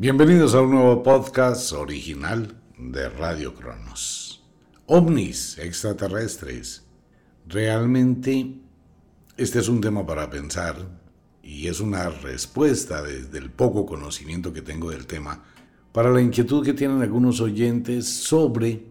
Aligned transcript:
Bienvenidos 0.00 0.54
a 0.54 0.62
un 0.62 0.70
nuevo 0.70 1.02
podcast 1.02 1.74
original 1.74 2.56
de 2.78 3.10
Radio 3.10 3.54
Cronos. 3.54 4.42
OVNIs 4.86 5.58
extraterrestres. 5.58 6.86
Realmente 7.46 8.54
este 9.36 9.58
es 9.58 9.68
un 9.68 9.82
tema 9.82 10.06
para 10.06 10.30
pensar 10.30 10.88
y 11.42 11.66
es 11.66 11.80
una 11.80 12.08
respuesta 12.08 13.02
desde 13.02 13.36
el 13.36 13.50
poco 13.50 13.84
conocimiento 13.84 14.54
que 14.54 14.62
tengo 14.62 14.88
del 14.90 15.06
tema 15.06 15.44
para 15.92 16.08
la 16.08 16.22
inquietud 16.22 16.64
que 16.64 16.72
tienen 16.72 17.02
algunos 17.02 17.42
oyentes 17.42 18.08
sobre 18.08 18.86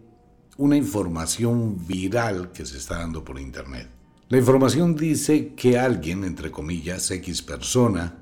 una 0.58 0.76
información 0.76 1.88
viral 1.88 2.52
que 2.52 2.64
se 2.64 2.78
está 2.78 2.98
dando 2.98 3.24
por 3.24 3.40
internet. 3.40 3.88
La 4.28 4.38
información 4.38 4.94
dice 4.94 5.54
que 5.56 5.76
alguien, 5.76 6.22
entre 6.22 6.52
comillas, 6.52 7.10
X 7.10 7.42
persona, 7.42 8.16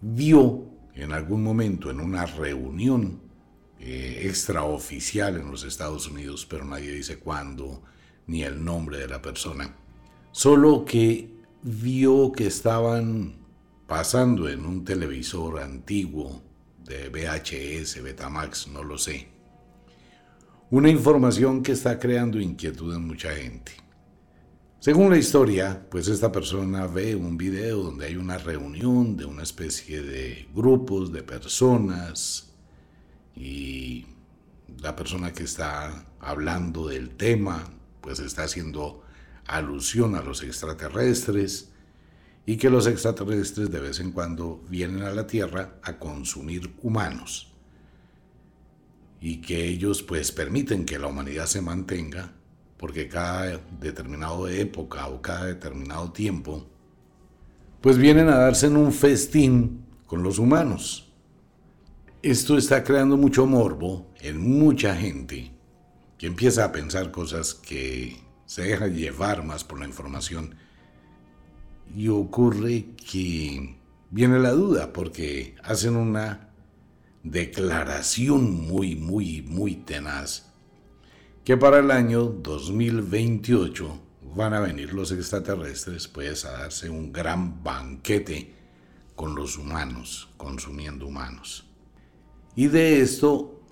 vio 0.00 0.69
en 0.94 1.12
algún 1.12 1.42
momento 1.42 1.90
en 1.90 2.00
una 2.00 2.26
reunión 2.26 3.20
eh, 3.78 4.22
extraoficial 4.24 5.36
en 5.36 5.50
los 5.50 5.64
Estados 5.64 6.06
Unidos, 6.06 6.46
pero 6.46 6.64
nadie 6.64 6.92
dice 6.92 7.18
cuándo 7.18 7.82
ni 8.26 8.42
el 8.42 8.62
nombre 8.64 8.98
de 8.98 9.08
la 9.08 9.22
persona, 9.22 9.74
solo 10.32 10.84
que 10.84 11.34
vio 11.62 12.30
que 12.32 12.46
estaban 12.46 13.34
pasando 13.86 14.48
en 14.48 14.64
un 14.64 14.84
televisor 14.84 15.60
antiguo 15.60 16.42
de 16.84 17.08
VHS, 17.08 18.02
Betamax, 18.02 18.68
no 18.68 18.84
lo 18.84 18.98
sé, 18.98 19.28
una 20.70 20.88
información 20.88 21.62
que 21.62 21.72
está 21.72 21.98
creando 21.98 22.40
inquietud 22.40 22.94
en 22.94 23.06
mucha 23.06 23.32
gente. 23.32 23.72
Según 24.80 25.10
la 25.10 25.18
historia, 25.18 25.86
pues 25.90 26.08
esta 26.08 26.32
persona 26.32 26.86
ve 26.86 27.14
un 27.14 27.36
video 27.36 27.82
donde 27.82 28.06
hay 28.06 28.16
una 28.16 28.38
reunión 28.38 29.14
de 29.14 29.26
una 29.26 29.42
especie 29.42 30.00
de 30.00 30.48
grupos 30.54 31.12
de 31.12 31.22
personas 31.22 32.54
y 33.36 34.06
la 34.78 34.96
persona 34.96 35.34
que 35.34 35.42
está 35.42 36.06
hablando 36.18 36.88
del 36.88 37.10
tema 37.10 37.62
pues 38.00 38.20
está 38.20 38.44
haciendo 38.44 39.04
alusión 39.44 40.14
a 40.14 40.22
los 40.22 40.42
extraterrestres 40.42 41.72
y 42.46 42.56
que 42.56 42.70
los 42.70 42.86
extraterrestres 42.86 43.70
de 43.70 43.80
vez 43.80 44.00
en 44.00 44.12
cuando 44.12 44.64
vienen 44.70 45.02
a 45.02 45.10
la 45.10 45.26
Tierra 45.26 45.74
a 45.82 45.98
consumir 45.98 46.72
humanos 46.80 47.52
y 49.20 49.42
que 49.42 49.62
ellos 49.62 50.02
pues 50.02 50.32
permiten 50.32 50.86
que 50.86 50.98
la 50.98 51.08
humanidad 51.08 51.44
se 51.44 51.60
mantenga 51.60 52.39
porque 52.80 53.08
cada 53.08 53.60
determinado 53.78 54.48
época 54.48 55.06
o 55.08 55.20
cada 55.20 55.44
determinado 55.44 56.12
tiempo, 56.12 56.66
pues 57.82 57.98
vienen 57.98 58.28
a 58.28 58.38
darse 58.38 58.68
en 58.68 58.76
un 58.78 58.90
festín 58.90 59.84
con 60.06 60.22
los 60.22 60.38
humanos. 60.38 61.12
Esto 62.22 62.56
está 62.56 62.82
creando 62.82 63.18
mucho 63.18 63.46
morbo 63.46 64.10
en 64.22 64.40
mucha 64.40 64.96
gente 64.96 65.50
que 66.16 66.26
empieza 66.26 66.64
a 66.64 66.72
pensar 66.72 67.10
cosas 67.10 67.52
que 67.52 68.16
se 68.46 68.62
deja 68.62 68.86
llevar 68.86 69.44
más 69.44 69.62
por 69.62 69.78
la 69.78 69.86
información 69.86 70.54
y 71.94 72.08
ocurre 72.08 72.86
que 73.10 73.76
viene 74.10 74.38
la 74.38 74.52
duda 74.52 74.94
porque 74.94 75.54
hacen 75.62 75.96
una 75.96 76.48
declaración 77.24 78.66
muy, 78.66 78.96
muy, 78.96 79.42
muy 79.42 79.74
tenaz 79.74 80.49
que 81.44 81.56
para 81.56 81.78
el 81.78 81.90
año 81.90 82.24
2028 82.24 84.00
van 84.34 84.52
a 84.54 84.60
venir 84.60 84.92
los 84.92 85.12
extraterrestres 85.12 86.08
pues 86.08 86.44
a 86.44 86.52
darse 86.52 86.90
un 86.90 87.12
gran 87.12 87.62
banquete 87.62 88.54
con 89.16 89.34
los 89.34 89.58
humanos, 89.58 90.28
consumiendo 90.36 91.06
humanos. 91.06 91.66
Y 92.56 92.66
de 92.68 93.00
esto 93.00 93.62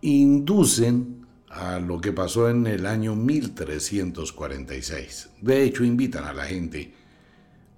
inducen 0.00 1.26
a 1.48 1.78
lo 1.78 2.00
que 2.00 2.12
pasó 2.12 2.48
en 2.48 2.66
el 2.66 2.86
año 2.86 3.14
1346. 3.14 5.30
De 5.40 5.62
hecho, 5.62 5.84
invitan 5.84 6.24
a 6.24 6.32
la 6.32 6.46
gente 6.46 6.92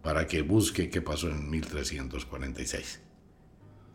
para 0.02 0.26
que 0.26 0.40
busque 0.42 0.88
qué 0.90 1.02
pasó 1.02 1.28
en 1.28 1.50
1346. 1.50 3.00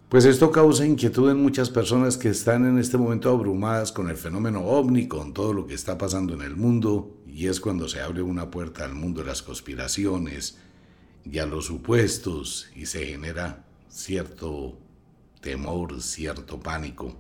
Pues 0.09 0.25
esto 0.25 0.49
causa 0.49 0.87
inquietud 0.87 1.29
en 1.29 1.39
muchas 1.39 1.69
personas 1.69 2.17
que 2.17 2.29
están 2.29 2.65
en 2.65 2.79
este 2.79 2.97
momento 2.97 3.29
abrumadas 3.29 3.91
con 3.91 4.09
el 4.09 4.17
fenómeno 4.17 4.65
ovni, 4.65 5.07
con 5.07 5.35
todo 5.35 5.53
lo 5.53 5.67
que 5.67 5.75
está 5.75 5.99
pasando 5.99 6.33
en 6.33 6.41
el 6.41 6.55
mundo, 6.55 7.21
y 7.27 7.45
es 7.45 7.59
cuando 7.59 7.87
se 7.87 8.01
abre 8.01 8.23
una 8.23 8.49
puerta 8.49 8.83
al 8.83 8.95
mundo 8.95 9.21
de 9.21 9.27
las 9.27 9.43
conspiraciones 9.43 10.57
y 11.23 11.37
a 11.37 11.45
los 11.45 11.65
supuestos 11.65 12.71
y 12.75 12.87
se 12.87 13.05
genera 13.05 13.67
cierto 13.87 14.79
temor, 15.41 16.01
cierto 16.01 16.59
pánico. 16.59 17.15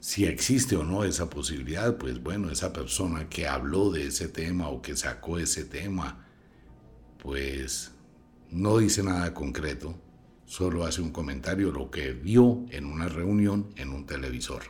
Si 0.00 0.26
existe 0.26 0.76
o 0.76 0.84
no 0.84 1.04
esa 1.04 1.30
posibilidad, 1.30 1.96
pues 1.96 2.22
bueno, 2.22 2.50
esa 2.50 2.74
persona 2.74 3.26
que 3.26 3.48
habló 3.48 3.90
de 3.90 4.08
ese 4.08 4.28
tema 4.28 4.68
o 4.68 4.82
que 4.82 4.94
sacó 4.94 5.38
ese 5.38 5.64
tema, 5.64 6.26
pues 7.22 7.90
no 8.50 8.76
dice 8.76 9.02
nada 9.02 9.32
concreto 9.32 9.94
solo 10.50 10.84
hace 10.84 11.00
un 11.00 11.12
comentario 11.12 11.70
lo 11.70 11.92
que 11.92 12.12
vio 12.12 12.64
en 12.70 12.84
una 12.84 13.06
reunión 13.08 13.68
en 13.76 13.90
un 13.90 14.04
televisor. 14.04 14.62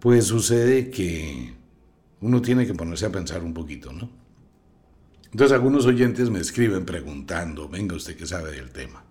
Pues 0.00 0.24
sucede 0.24 0.90
que 0.90 1.54
uno 2.20 2.42
tiene 2.42 2.66
que 2.66 2.74
ponerse 2.74 3.06
a 3.06 3.12
pensar 3.12 3.44
un 3.44 3.54
poquito, 3.54 3.92
¿no? 3.92 4.10
Entonces 5.30 5.54
algunos 5.54 5.86
oyentes 5.86 6.28
me 6.28 6.40
escriben 6.40 6.84
preguntando, 6.84 7.68
venga 7.68 7.94
usted 7.94 8.16
que 8.16 8.26
sabe 8.26 8.50
del 8.50 8.72
tema. 8.72 9.04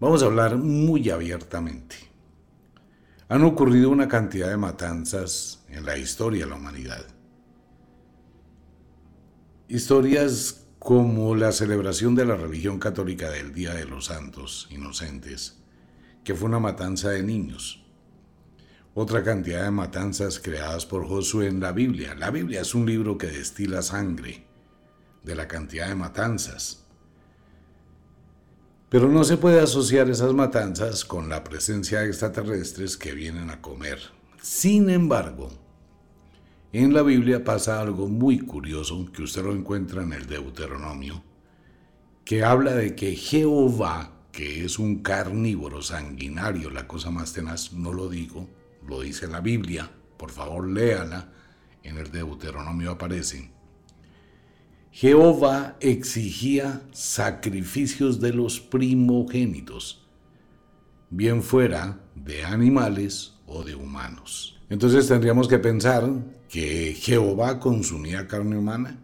Vamos 0.00 0.24
a 0.24 0.26
hablar 0.26 0.56
muy 0.56 1.10
abiertamente. 1.10 1.94
Han 3.28 3.44
ocurrido 3.44 3.88
una 3.88 4.08
cantidad 4.08 4.48
de 4.48 4.56
matanzas 4.56 5.64
en 5.68 5.86
la 5.86 5.96
historia 5.96 6.42
de 6.42 6.50
la 6.50 6.56
humanidad. 6.56 7.06
Historias 9.68 10.61
como 10.82 11.36
la 11.36 11.52
celebración 11.52 12.16
de 12.16 12.24
la 12.24 12.34
religión 12.34 12.80
católica 12.80 13.30
del 13.30 13.54
Día 13.54 13.72
de 13.72 13.84
los 13.84 14.06
Santos 14.06 14.66
Inocentes, 14.68 15.62
que 16.24 16.34
fue 16.34 16.48
una 16.48 16.58
matanza 16.58 17.10
de 17.10 17.22
niños. 17.22 17.84
Otra 18.92 19.22
cantidad 19.22 19.62
de 19.62 19.70
matanzas 19.70 20.40
creadas 20.40 20.84
por 20.84 21.06
Josué 21.06 21.46
en 21.46 21.60
la 21.60 21.70
Biblia. 21.70 22.16
La 22.16 22.32
Biblia 22.32 22.62
es 22.62 22.74
un 22.74 22.84
libro 22.84 23.16
que 23.16 23.28
destila 23.28 23.80
sangre 23.80 24.44
de 25.22 25.36
la 25.36 25.46
cantidad 25.46 25.86
de 25.86 25.94
matanzas. 25.94 26.84
Pero 28.88 29.08
no 29.08 29.22
se 29.22 29.36
puede 29.36 29.60
asociar 29.60 30.10
esas 30.10 30.34
matanzas 30.34 31.04
con 31.04 31.28
la 31.28 31.44
presencia 31.44 32.00
de 32.00 32.08
extraterrestres 32.08 32.96
que 32.96 33.12
vienen 33.12 33.50
a 33.50 33.62
comer. 33.62 34.00
Sin 34.42 34.90
embargo, 34.90 35.61
en 36.72 36.94
la 36.94 37.02
Biblia 37.02 37.44
pasa 37.44 37.80
algo 37.80 38.08
muy 38.08 38.38
curioso 38.38 39.10
que 39.12 39.22
usted 39.22 39.42
lo 39.42 39.52
encuentra 39.52 40.02
en 40.02 40.14
el 40.14 40.26
Deuteronomio, 40.26 41.22
que 42.24 42.44
habla 42.44 42.74
de 42.74 42.94
que 42.94 43.14
Jehová, 43.14 44.12
que 44.32 44.64
es 44.64 44.78
un 44.78 45.02
carnívoro 45.02 45.82
sanguinario, 45.82 46.70
la 46.70 46.88
cosa 46.88 47.10
más 47.10 47.34
tenaz, 47.34 47.74
no 47.74 47.92
lo 47.92 48.08
digo, 48.08 48.48
lo 48.86 49.02
dice 49.02 49.26
la 49.26 49.40
Biblia, 49.40 49.90
por 50.16 50.30
favor 50.30 50.66
léala, 50.66 51.30
en 51.82 51.98
el 51.98 52.10
Deuteronomio 52.10 52.92
aparece. 52.92 53.50
Jehová 54.92 55.76
exigía 55.80 56.82
sacrificios 56.92 58.20
de 58.20 58.32
los 58.32 58.60
primogénitos, 58.60 60.06
bien 61.10 61.42
fuera 61.42 62.00
de 62.14 62.44
animales 62.44 63.34
o 63.46 63.62
de 63.62 63.74
humanos. 63.74 64.61
Entonces 64.72 65.06
tendríamos 65.06 65.48
que 65.48 65.58
pensar 65.58 66.10
que 66.48 66.94
Jehová 66.94 67.60
consumía 67.60 68.26
carne 68.26 68.56
humana? 68.56 68.98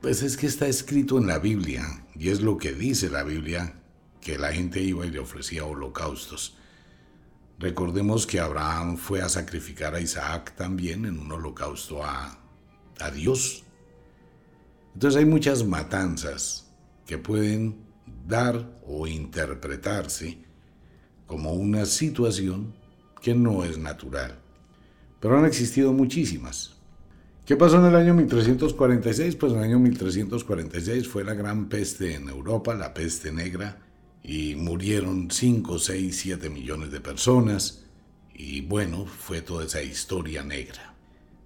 Pues 0.00 0.24
es 0.24 0.36
que 0.36 0.48
está 0.48 0.66
escrito 0.66 1.16
en 1.16 1.28
la 1.28 1.38
Biblia, 1.38 2.04
y 2.16 2.30
es 2.30 2.40
lo 2.40 2.58
que 2.58 2.72
dice 2.72 3.08
la 3.08 3.22
Biblia, 3.22 3.80
que 4.20 4.36
la 4.36 4.52
gente 4.52 4.80
iba 4.80 5.06
y 5.06 5.12
le 5.12 5.20
ofrecía 5.20 5.64
holocaustos. 5.64 6.56
Recordemos 7.60 8.26
que 8.26 8.40
Abraham 8.40 8.96
fue 8.96 9.22
a 9.22 9.28
sacrificar 9.28 9.94
a 9.94 10.00
Isaac 10.00 10.56
también 10.56 11.04
en 11.04 11.20
un 11.20 11.30
holocausto 11.30 12.04
a, 12.04 12.36
a 12.98 13.10
Dios. 13.12 13.62
Entonces 14.92 15.20
hay 15.20 15.26
muchas 15.26 15.64
matanzas 15.64 16.68
que 17.06 17.16
pueden 17.16 17.76
dar 18.26 18.80
o 18.84 19.06
interpretarse 19.06 20.36
como 21.28 21.52
una 21.52 21.86
situación 21.86 22.74
que 23.22 23.36
no 23.36 23.62
es 23.62 23.78
natural 23.78 24.40
pero 25.20 25.38
han 25.38 25.44
existido 25.44 25.92
muchísimas. 25.92 26.74
¿Qué 27.44 27.56
pasó 27.56 27.78
en 27.78 27.86
el 27.86 27.96
año 27.96 28.14
1346? 28.14 29.36
Pues 29.36 29.52
en 29.52 29.58
el 29.58 29.64
año 29.64 29.78
1346 29.78 31.08
fue 31.08 31.24
la 31.24 31.34
gran 31.34 31.68
peste 31.68 32.14
en 32.14 32.28
Europa, 32.28 32.74
la 32.74 32.92
peste 32.92 33.32
negra, 33.32 33.78
y 34.22 34.54
murieron 34.54 35.30
5, 35.30 35.78
6, 35.78 36.16
7 36.16 36.50
millones 36.50 36.90
de 36.90 37.00
personas, 37.00 37.84
y 38.34 38.60
bueno, 38.60 39.06
fue 39.06 39.40
toda 39.40 39.64
esa 39.64 39.82
historia 39.82 40.44
negra. 40.44 40.94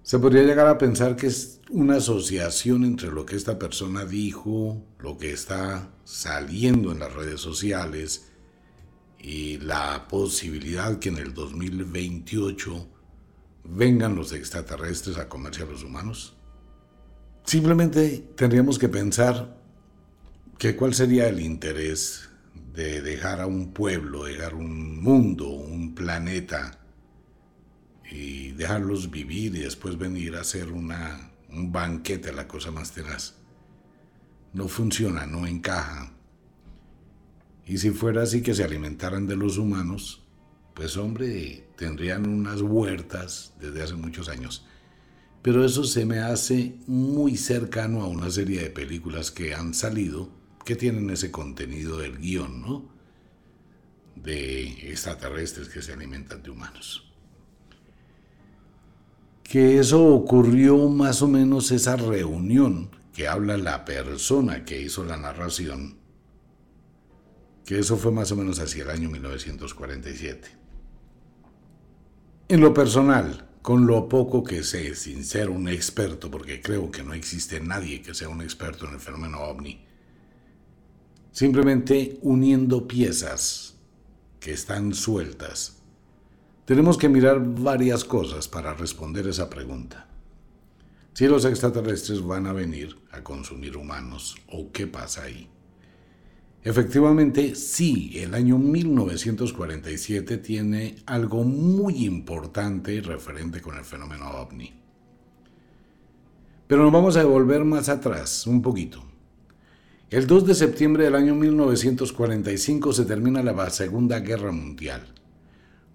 Se 0.03 0.19
podría 0.19 0.43
llegar 0.43 0.67
a 0.67 0.77
pensar 0.77 1.15
que 1.15 1.27
es 1.27 1.61
una 1.69 1.95
asociación 1.95 2.83
entre 2.83 3.09
lo 3.09 3.25
que 3.25 3.37
esta 3.37 3.57
persona 3.57 4.03
dijo, 4.03 4.83
lo 4.99 5.17
que 5.17 5.31
está 5.31 5.89
saliendo 6.03 6.91
en 6.91 6.99
las 6.99 7.13
redes 7.13 7.39
sociales 7.39 8.29
y 9.17 9.59
la 9.59 10.09
posibilidad 10.09 10.99
que 10.99 11.07
en 11.07 11.19
el 11.19 11.33
2028 11.33 12.89
vengan 13.63 14.15
los 14.15 14.31
extraterrestres 14.31 15.17
a 15.17 15.29
comerse 15.29 15.63
a 15.63 15.65
los 15.65 15.83
humanos. 15.83 16.35
Simplemente 17.45 18.25
tendríamos 18.35 18.79
que 18.79 18.89
pensar 18.89 19.57
que 20.57 20.75
cuál 20.75 20.93
sería 20.93 21.27
el 21.27 21.39
interés 21.39 22.29
de 22.73 23.01
dejar 23.01 23.41
a 23.41 23.47
un 23.47 23.73
pueblo, 23.73 24.25
dejar 24.25 24.55
un 24.55 25.01
mundo, 25.01 25.49
un 25.49 25.93
planeta 25.93 26.79
y 28.09 28.51
dejarlos 28.51 29.11
vivir 29.11 29.55
y 29.55 29.59
después 29.59 29.97
venir 29.97 30.35
a 30.35 30.41
hacer 30.41 30.71
una, 30.71 31.31
un 31.49 31.71
banquete, 31.71 32.31
la 32.31 32.47
cosa 32.47 32.71
más 32.71 32.91
tenaz. 32.91 33.35
No 34.53 34.67
funciona, 34.67 35.25
no 35.25 35.47
encaja. 35.47 36.11
Y 37.65 37.77
si 37.77 37.91
fuera 37.91 38.23
así 38.23 38.41
que 38.41 38.53
se 38.53 38.63
alimentaran 38.63 39.27
de 39.27 39.35
los 39.35 39.57
humanos, 39.57 40.22
pues 40.73 40.97
hombre, 40.97 41.67
tendrían 41.75 42.27
unas 42.27 42.61
huertas 42.61 43.53
desde 43.59 43.83
hace 43.83 43.95
muchos 43.95 44.29
años. 44.29 44.65
Pero 45.41 45.65
eso 45.65 45.83
se 45.83 46.05
me 46.05 46.19
hace 46.19 46.75
muy 46.87 47.35
cercano 47.35 48.01
a 48.01 48.07
una 48.07 48.29
serie 48.31 48.61
de 48.61 48.69
películas 48.69 49.29
que 49.29 49.53
han 49.53 49.73
salido 49.73 50.29
que 50.63 50.75
tienen 50.75 51.09
ese 51.09 51.31
contenido 51.31 51.97
del 51.97 52.17
guion, 52.17 52.61
¿no? 52.61 52.89
De 54.15 54.89
extraterrestres 54.89 55.67
que 55.67 55.81
se 55.81 55.91
alimentan 55.91 56.41
de 56.41 56.49
humanos. 56.49 57.11
Que 59.43 59.79
eso 59.79 60.05
ocurrió 60.05 60.87
más 60.87 61.21
o 61.21 61.27
menos 61.27 61.71
esa 61.71 61.97
reunión 61.97 62.89
que 63.13 63.27
habla 63.27 63.57
la 63.57 63.83
persona 63.83 64.63
que 64.63 64.81
hizo 64.81 65.03
la 65.03 65.17
narración, 65.17 65.97
que 67.65 67.79
eso 67.79 67.97
fue 67.97 68.11
más 68.11 68.31
o 68.31 68.35
menos 68.35 68.59
hacia 68.59 68.83
el 68.83 68.89
año 68.89 69.09
1947. 69.09 70.62
En 72.53 72.61
lo 72.61 72.71
personal, 72.71 73.49
con 73.63 73.87
lo 73.87 74.07
poco 74.07 74.43
que 74.43 74.61
sé, 74.61 74.93
sin 74.93 75.23
ser 75.23 75.49
un 75.49 75.67
experto, 75.67 76.29
porque 76.29 76.61
creo 76.61 76.91
que 76.91 77.01
no 77.01 77.15
existe 77.15 77.59
nadie 77.59 78.03
que 78.03 78.13
sea 78.13 78.29
un 78.29 78.43
experto 78.43 78.85
en 78.85 78.93
el 78.93 78.99
fenómeno 78.99 79.39
ovni, 79.39 79.83
simplemente 81.31 82.19
uniendo 82.21 82.87
piezas 82.87 83.73
que 84.39 84.53
están 84.53 84.93
sueltas, 84.93 85.81
tenemos 86.65 86.95
que 86.95 87.09
mirar 87.09 87.41
varias 87.43 88.03
cosas 88.03 88.47
para 88.47 88.75
responder 88.75 89.27
esa 89.27 89.49
pregunta. 89.49 90.05
Si 91.13 91.27
los 91.27 91.45
extraterrestres 91.45 92.21
van 92.21 92.45
a 92.45 92.53
venir 92.53 92.95
a 93.09 93.23
consumir 93.23 93.75
humanos 93.75 94.35
o 94.47 94.71
qué 94.71 94.85
pasa 94.85 95.23
ahí. 95.23 95.49
Efectivamente, 96.65 97.55
sí, 97.55 98.13
el 98.15 98.33
año 98.33 98.57
1947 98.57 100.37
tiene 100.37 100.95
algo 101.05 101.43
muy 101.43 102.05
importante 102.05 103.01
referente 103.01 103.61
con 103.61 103.77
el 103.77 103.83
fenómeno 103.83 104.29
ovni. 104.29 104.71
Pero 106.65 106.83
nos 106.83 106.93
vamos 106.93 107.17
a 107.17 107.19
devolver 107.19 107.65
más 107.65 107.89
atrás, 107.89 108.47
un 108.47 108.61
poquito. 108.61 109.03
El 110.09 110.25
2 110.25 110.47
de 110.47 110.55
septiembre 110.55 111.03
del 111.03 111.15
año 111.15 111.35
1945 111.35 112.93
se 112.93 113.03
termina 113.03 113.43
la 113.43 113.69
Segunda 113.69 114.19
Guerra 114.19 114.53
Mundial, 114.53 115.05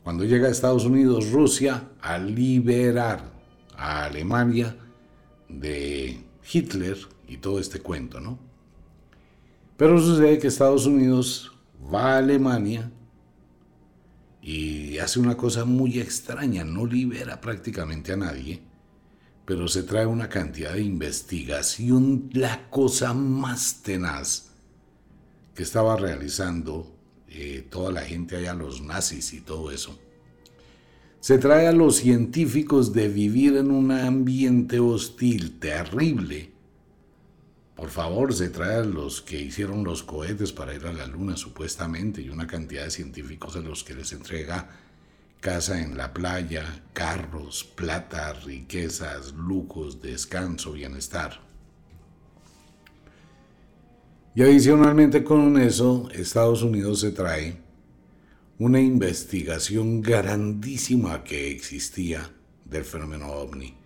cuando 0.02 0.24
llega 0.24 0.48
a 0.48 0.50
Estados 0.50 0.84
Unidos 0.84 1.30
Rusia 1.30 1.88
a 2.02 2.18
liberar 2.18 3.32
a 3.74 4.04
Alemania 4.04 4.76
de 5.48 6.20
Hitler 6.52 6.98
y 7.26 7.38
todo 7.38 7.58
este 7.58 7.80
cuento, 7.80 8.20
¿no? 8.20 8.47
Pero 9.78 9.96
sucede 10.00 10.40
que 10.40 10.48
Estados 10.48 10.86
Unidos 10.86 11.52
va 11.94 12.14
a 12.14 12.18
Alemania 12.18 12.90
y 14.42 14.98
hace 14.98 15.20
una 15.20 15.36
cosa 15.36 15.64
muy 15.64 16.00
extraña, 16.00 16.64
no 16.64 16.84
libera 16.84 17.40
prácticamente 17.40 18.12
a 18.12 18.16
nadie, 18.16 18.60
pero 19.44 19.68
se 19.68 19.84
trae 19.84 20.04
una 20.04 20.28
cantidad 20.28 20.72
de 20.72 20.82
investigación, 20.82 22.28
la 22.32 22.68
cosa 22.70 23.14
más 23.14 23.80
tenaz 23.82 24.50
que 25.54 25.62
estaba 25.62 25.96
realizando 25.96 26.92
eh, 27.28 27.64
toda 27.70 27.92
la 27.92 28.00
gente 28.00 28.34
allá, 28.34 28.54
los 28.54 28.82
nazis 28.82 29.32
y 29.32 29.42
todo 29.42 29.70
eso. 29.70 29.96
Se 31.20 31.38
trae 31.38 31.68
a 31.68 31.72
los 31.72 31.96
científicos 31.96 32.92
de 32.92 33.08
vivir 33.08 33.56
en 33.56 33.70
un 33.70 33.92
ambiente 33.92 34.80
hostil, 34.80 35.60
terrible, 35.60 36.57
por 37.78 37.90
favor, 37.90 38.34
se 38.34 38.48
trae 38.48 38.78
a 38.78 38.84
los 38.84 39.20
que 39.20 39.40
hicieron 39.40 39.84
los 39.84 40.02
cohetes 40.02 40.50
para 40.50 40.74
ir 40.74 40.84
a 40.84 40.92
la 40.92 41.06
luna 41.06 41.36
supuestamente 41.36 42.20
y 42.20 42.28
una 42.28 42.48
cantidad 42.48 42.82
de 42.82 42.90
científicos 42.90 43.54
a 43.54 43.60
los 43.60 43.84
que 43.84 43.94
les 43.94 44.12
entrega 44.12 44.68
casa 45.38 45.80
en 45.80 45.96
la 45.96 46.12
playa, 46.12 46.82
carros, 46.92 47.62
plata, 47.62 48.32
riquezas, 48.32 49.32
lujos, 49.32 50.02
descanso, 50.02 50.72
bienestar. 50.72 51.40
Y 54.34 54.42
adicionalmente 54.42 55.22
con 55.22 55.56
eso, 55.56 56.08
Estados 56.12 56.64
Unidos 56.64 56.98
se 56.98 57.12
trae 57.12 57.60
una 58.58 58.80
investigación 58.80 60.02
grandísima 60.02 61.22
que 61.22 61.52
existía 61.52 62.28
del 62.64 62.82
fenómeno 62.82 63.30
ovni. 63.30 63.76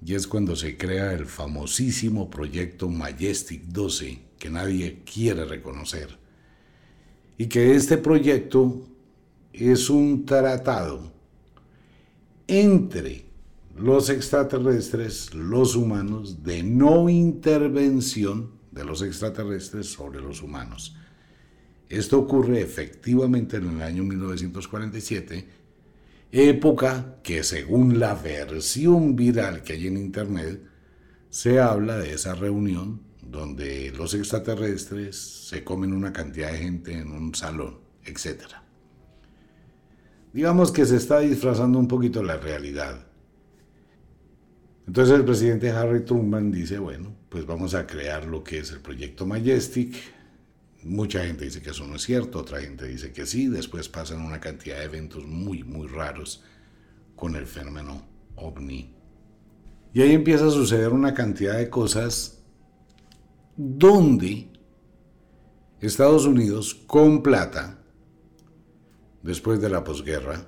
y 0.04 0.16
es 0.16 0.26
cuando 0.28 0.58
se 0.58 0.78
crea 0.78 1.14
el 1.14 1.26
famosísimo 1.26 2.30
proyecto 2.30 2.90
Majestic 2.90 3.64
12 3.68 4.31
que 4.42 4.50
nadie 4.50 5.04
quiere 5.06 5.46
reconocer. 5.46 6.18
Y 7.38 7.46
que 7.46 7.76
este 7.76 8.00
proyecto 8.00 8.82
es 9.54 9.88
un 9.88 10.26
tratado 10.26 11.14
entre 12.48 13.26
los 13.78 14.10
extraterrestres, 14.10 15.36
los 15.36 15.76
humanos, 15.76 16.44
de 16.44 16.64
no 16.64 17.08
intervención 17.08 18.50
de 18.72 18.84
los 18.84 19.04
extraterrestres 19.04 19.86
sobre 19.86 20.22
los 20.22 20.42
humanos. 20.42 20.96
Esto 21.88 22.18
ocurre 22.18 22.62
efectivamente 22.62 23.58
en 23.58 23.70
el 23.70 23.82
año 23.84 24.04
1947, 24.04 25.48
época 26.32 27.18
que 27.22 27.44
según 27.44 28.00
la 28.00 28.16
versión 28.16 29.16
viral 29.16 29.62
que 29.62 29.74
hay 29.74 29.86
en 29.86 29.98
Internet, 29.98 30.64
se 31.30 31.60
habla 31.60 31.98
de 31.98 32.14
esa 32.14 32.34
reunión 32.34 33.11
donde 33.32 33.92
los 33.92 34.14
extraterrestres 34.14 35.16
se 35.16 35.64
comen 35.64 35.94
una 35.94 36.12
cantidad 36.12 36.52
de 36.52 36.58
gente 36.58 36.94
en 36.94 37.12
un 37.12 37.34
salón, 37.34 37.80
etc. 38.04 38.42
Digamos 40.34 40.72
que 40.72 40.86
se 40.86 40.98
está 40.98 41.20
disfrazando 41.20 41.80
un 41.80 41.88
poquito 41.88 42.22
la 42.22 42.36
realidad. 42.36 43.08
Entonces 44.86 45.16
el 45.16 45.24
presidente 45.24 45.70
Harry 45.70 46.04
Truman 46.04 46.52
dice, 46.52 46.78
bueno, 46.78 47.16
pues 47.30 47.46
vamos 47.46 47.74
a 47.74 47.88
crear 47.88 48.26
lo 48.26 48.44
que 48.44 48.60
es 48.60 48.72
el 48.72 48.82
proyecto 48.82 49.26
Majestic. 49.26 49.96
Mucha 50.84 51.24
gente 51.24 51.46
dice 51.46 51.62
que 51.62 51.70
eso 51.70 51.88
no 51.88 51.96
es 51.96 52.02
cierto, 52.02 52.40
otra 52.40 52.60
gente 52.60 52.86
dice 52.86 53.14
que 53.14 53.26
sí, 53.26 53.48
después 53.48 53.88
pasan 53.88 54.22
una 54.22 54.42
cantidad 54.42 54.80
de 54.80 54.86
eventos 54.86 55.26
muy, 55.26 55.64
muy 55.64 55.88
raros 55.88 56.44
con 57.16 57.36
el 57.38 57.46
fenómeno 57.46 58.06
ovni. 58.36 58.94
Y 59.94 60.02
ahí 60.02 60.14
empieza 60.14 60.48
a 60.48 60.52
suceder 60.52 60.90
una 60.90 61.14
cantidad 61.14 61.58
de 61.58 61.70
cosas 61.70 62.41
donde 63.58 64.52
Estados 65.80 66.26
Unidos 66.26 66.76
con 66.88 67.24
plata, 67.24 67.84
después 69.24 69.60
de 69.60 69.70
la 69.70 69.84
posguerra, 69.84 70.48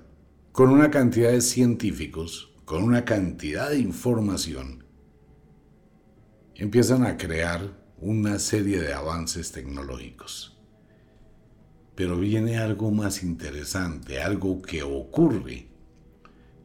con 0.51 0.69
una 0.69 0.91
cantidad 0.91 1.31
de 1.31 1.41
científicos, 1.41 2.53
con 2.65 2.83
una 2.83 3.03
cantidad 3.03 3.69
de 3.69 3.79
información, 3.79 4.85
empiezan 6.55 7.03
a 7.05 7.17
crear 7.17 7.83
una 7.99 8.37
serie 8.39 8.79
de 8.79 8.93
avances 8.93 9.51
tecnológicos. 9.51 10.57
Pero 11.95 12.17
viene 12.17 12.57
algo 12.57 12.91
más 12.91 13.23
interesante, 13.23 14.21
algo 14.21 14.61
que 14.61 14.83
ocurre 14.83 15.72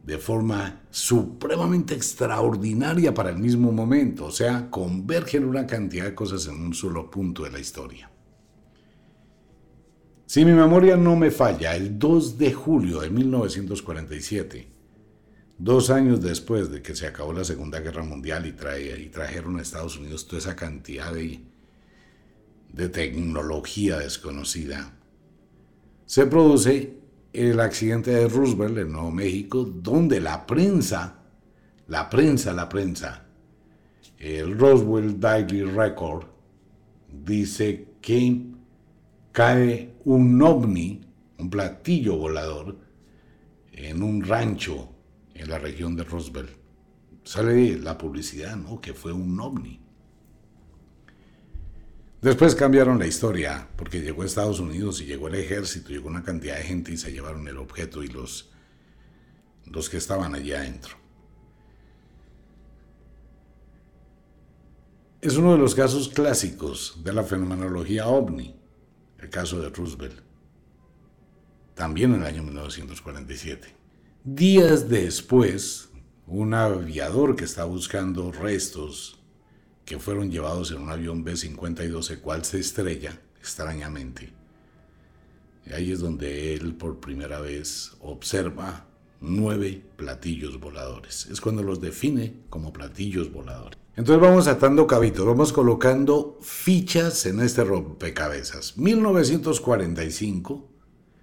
de 0.09 0.17
forma 0.17 0.81
supremamente 0.89 1.93
extraordinaria 1.93 3.13
para 3.13 3.29
el 3.29 3.37
mismo 3.37 3.71
momento, 3.71 4.25
o 4.25 4.31
sea, 4.31 4.69
convergen 4.71 5.45
una 5.45 5.67
cantidad 5.67 6.05
de 6.05 6.15
cosas 6.15 6.47
en 6.47 6.59
un 6.59 6.73
solo 6.73 7.11
punto 7.11 7.43
de 7.43 7.51
la 7.51 7.59
historia. 7.59 8.09
Si 10.25 10.43
mi 10.43 10.53
memoria 10.53 10.97
no 10.97 11.15
me 11.15 11.29
falla, 11.29 11.75
el 11.75 11.99
2 11.99 12.39
de 12.39 12.53
julio 12.53 13.01
de 13.01 13.09
1947, 13.11 14.79
Dos 15.61 15.89
años 15.89 16.21
después 16.21 16.71
de 16.71 16.81
que 16.81 16.95
se 16.95 17.05
acabó 17.05 17.33
la 17.33 17.43
Segunda 17.43 17.81
Guerra 17.81 18.01
Mundial 18.01 18.45
y, 18.45 18.53
trajeron 18.53 19.59
a 19.59 19.61
Estados 19.61 19.97
Unidos 19.97 20.25
toda 20.25 20.37
esa 20.37 20.55
cantidad 20.55 21.13
de 21.13 22.89
tecnología 22.89 23.99
desconocida, 23.99 24.93
se 26.05 26.25
produce 26.27 26.98
el 27.47 27.61
accidente 27.61 28.11
de 28.11 28.27
Roosevelt 28.27 28.77
en 28.79 28.91
Nuevo 28.91 29.11
México, 29.11 29.63
donde 29.63 30.19
la 30.19 30.45
prensa, 30.45 31.23
la 31.87 32.09
prensa, 32.09 32.51
la 32.51 32.67
prensa, 32.67 33.27
el 34.17 34.59
Roswell 34.59 35.17
Daily 35.17 35.63
Record, 35.63 36.25
dice 37.07 37.93
que 38.01 38.45
cae 39.31 39.93
un 40.03 40.41
ovni, 40.41 40.99
un 41.37 41.49
platillo 41.49 42.17
volador, 42.17 42.77
en 43.71 44.03
un 44.03 44.21
rancho 44.21 44.89
en 45.33 45.49
la 45.49 45.59
región 45.59 45.95
de 45.95 46.03
Roosevelt. 46.03 46.51
Sale 47.23 47.77
la 47.77 47.97
publicidad, 47.97 48.57
¿no? 48.57 48.81
Que 48.81 48.93
fue 48.93 49.13
un 49.13 49.39
ovni. 49.39 49.78
Después 52.21 52.53
cambiaron 52.53 52.99
la 52.99 53.07
historia, 53.07 53.69
porque 53.77 54.01
llegó 54.01 54.23
a 54.23 54.25
Estados 54.25 54.59
Unidos 54.59 54.99
y 54.99 55.05
llegó 55.05 55.29
el 55.29 55.35
ejército, 55.35 55.89
llegó 55.89 56.09
una 56.09 56.23
cantidad 56.23 56.57
de 56.57 56.63
gente 56.63 56.91
y 56.91 56.97
se 56.97 57.13
llevaron 57.13 57.47
el 57.47 57.57
objeto 57.57 58.03
y 58.03 58.09
los, 58.09 58.51
los 59.65 59.89
que 59.89 59.97
estaban 59.97 60.35
allí 60.35 60.51
adentro. 60.51 60.95
Es 65.21 65.37
uno 65.37 65.53
de 65.53 65.59
los 65.59 65.75
casos 65.75 66.09
clásicos 66.09 66.99
de 67.03 67.13
la 67.13 67.23
fenomenología 67.23 68.07
ovni, 68.07 68.53
el 69.17 69.29
caso 69.29 69.61
de 69.61 69.69
Roosevelt, 69.69 70.21
también 71.73 72.13
en 72.13 72.21
el 72.21 72.27
año 72.27 72.43
1947. 72.43 73.75
Días 74.25 74.89
después, 74.89 75.89
un 76.27 76.53
aviador 76.53 77.37
que 77.37 77.45
está 77.45 77.63
buscando 77.63 78.33
restos 78.33 79.18
que 79.89 79.97
fueron 79.97 80.29
llevados 80.29 80.69
en 80.69 80.81
un 80.81 80.91
avión 80.91 81.23
B-52, 81.23 82.11
el 82.11 82.19
cual 82.19 82.45
se 82.45 82.59
estrella 82.59 83.19
extrañamente. 83.39 84.31
Y 85.65 85.73
ahí 85.73 85.91
es 85.91 85.99
donde 85.99 86.53
él 86.53 86.75
por 86.75 86.99
primera 86.99 87.39
vez 87.39 87.93
observa 87.99 88.85
nueve 89.19 89.81
platillos 89.95 90.59
voladores. 90.59 91.25
Es 91.31 91.41
cuando 91.41 91.63
los 91.63 91.81
define 91.81 92.35
como 92.51 92.71
platillos 92.71 93.33
voladores. 93.33 93.79
Entonces 93.95 94.21
vamos 94.21 94.45
atando 94.45 94.85
cabitos, 94.85 95.25
vamos 95.25 95.51
colocando 95.51 96.37
fichas 96.39 97.25
en 97.25 97.39
este 97.39 97.63
rompecabezas. 97.63 98.77
1945, 98.77 100.69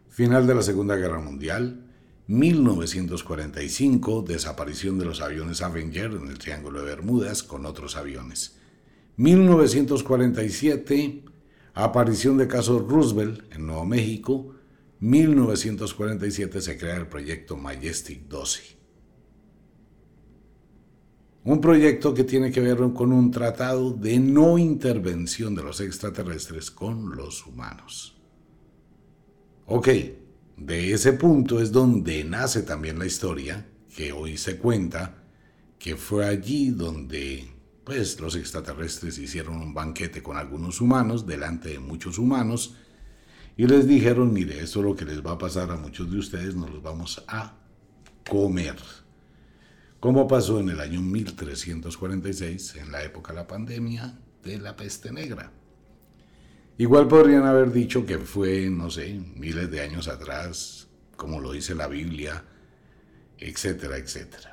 final 0.09 0.45
de 0.49 0.55
la 0.57 0.63
Segunda 0.63 0.97
Guerra 0.97 1.21
Mundial. 1.21 1.86
1945, 2.29 4.23
desaparición 4.23 4.99
de 4.99 5.05
los 5.05 5.21
aviones 5.21 5.63
Avenger 5.63 6.11
en 6.11 6.27
el 6.29 6.39
Triángulo 6.39 6.81
de 6.81 6.87
Bermudas 6.87 7.45
con 7.45 7.67
otros 7.67 7.97
aviones. 7.97 8.59
1947, 9.17 11.23
aparición 11.75 12.37
de 12.37 12.49
caso 12.49 12.81
Roosevelt 12.81 13.55
en 13.55 13.67
Nuevo 13.67 13.87
México. 13.87 14.57
1947 14.99 16.61
se 16.61 16.77
crea 16.77 16.97
el 16.97 17.07
proyecto 17.07 17.57
Majestic 17.57 18.27
12. 18.29 18.77
Un 21.45 21.61
proyecto 21.61 22.13
que 22.13 22.25
tiene 22.25 22.51
que 22.51 22.61
ver 22.61 22.79
con 22.93 23.13
un 23.13 23.31
tratado 23.31 23.93
de 23.93 24.19
no 24.19 24.59
intervención 24.59 25.55
de 25.55 25.63
los 25.63 25.81
extraterrestres 25.81 26.73
con 26.73 27.15
los 27.15 27.47
humanos. 27.47 28.21
Ok, 29.67 29.89
de 30.57 30.93
ese 30.93 31.13
punto 31.13 31.61
es 31.61 31.71
donde 31.71 32.25
nace 32.25 32.63
también 32.63 32.99
la 32.99 33.07
historia 33.07 33.67
que 33.95 34.13
hoy 34.13 34.37
se 34.37 34.57
cuenta, 34.57 35.23
que 35.79 35.97
fue 35.97 36.27
allí 36.27 36.71
donde 36.71 37.51
pues 37.85 38.19
los 38.21 38.35
extraterrestres 38.35 39.19
hicieron 39.19 39.59
un 39.59 39.75
banquete 39.75 40.23
con 40.23 40.37
algunos 40.37 40.81
humanos 40.81 41.27
delante 41.27 41.69
de 41.69 41.79
muchos 41.79 42.19
humanos 42.19 42.75
y 43.57 43.67
les 43.67 43.87
dijeron, 43.87 44.33
mire, 44.33 44.61
esto 44.61 44.81
es 44.81 44.87
lo 44.87 44.97
que 44.97 45.05
les 45.05 45.25
va 45.25 45.33
a 45.33 45.39
pasar 45.39 45.71
a 45.71 45.77
muchos 45.77 46.11
de 46.11 46.19
ustedes, 46.19 46.55
nos 46.55 46.71
los 46.71 46.83
vamos 46.83 47.25
a 47.29 47.55
comer. 48.29 48.77
Como 50.01 50.27
pasó 50.29 50.61
en 50.61 50.71
el 50.71 50.81
año 50.81 51.01
1346, 51.01 52.77
en 52.77 52.93
la 52.93 53.03
época 53.03 53.33
de 53.33 53.39
la 53.39 53.47
pandemia 53.47 54.19
de 54.43 54.59
la 54.59 54.77
peste 54.77 55.11
negra. 55.11 55.53
Igual 56.79 57.09
podrían 57.09 57.45
haber 57.45 57.73
dicho 57.73 58.05
que 58.05 58.19
fue, 58.19 58.69
no 58.69 58.91
sé, 58.91 59.19
miles 59.37 59.71
de 59.71 59.81
años 59.81 60.09
atrás, 60.09 60.89
como 61.17 61.41
lo 61.41 61.53
dice 61.53 61.75
la 61.75 61.87
Biblia, 61.87 62.45
etcétera, 63.39 63.97
etcétera. 63.97 64.53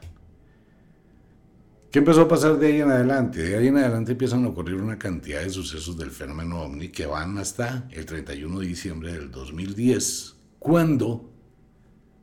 ¿Qué 1.91 1.99
empezó 1.99 2.21
a 2.21 2.27
pasar 2.27 2.57
de 2.57 2.67
ahí 2.67 2.81
en 2.81 2.89
adelante? 2.89 3.43
De 3.43 3.57
ahí 3.57 3.67
en 3.67 3.77
adelante 3.77 4.13
empiezan 4.13 4.45
a 4.45 4.47
ocurrir 4.47 4.75
una 4.75 4.97
cantidad 4.97 5.41
de 5.41 5.49
sucesos 5.49 5.97
del 5.97 6.11
fenómeno 6.11 6.61
ovni 6.61 6.89
que 6.89 7.05
van 7.05 7.37
hasta 7.37 7.87
el 7.91 8.05
31 8.05 8.61
de 8.61 8.67
diciembre 8.67 9.13
del 9.13 9.29
2010, 9.29 10.35
cuando 10.57 11.29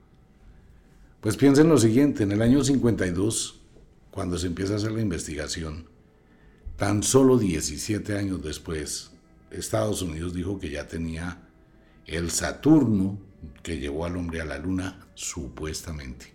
Pues 1.19 1.35
piensen 1.35 1.67
lo 1.67 1.79
siguiente, 1.79 2.21
en 2.21 2.31
el 2.31 2.43
año 2.43 2.63
52, 2.63 3.59
cuando 4.11 4.37
se 4.37 4.45
empieza 4.45 4.73
a 4.73 4.75
hacer 4.75 4.91
la 4.91 5.01
investigación, 5.01 5.87
tan 6.75 7.01
solo 7.01 7.39
17 7.39 8.19
años 8.19 8.43
después, 8.43 9.09
Estados 9.49 10.03
Unidos 10.03 10.35
dijo 10.35 10.59
que 10.59 10.69
ya 10.69 10.87
tenía 10.87 11.41
el 12.05 12.29
Saturno 12.29 13.17
que 13.63 13.79
llevó 13.79 14.05
al 14.05 14.15
hombre 14.15 14.41
a 14.41 14.45
la 14.45 14.59
luna, 14.59 15.07
supuestamente. 15.15 16.27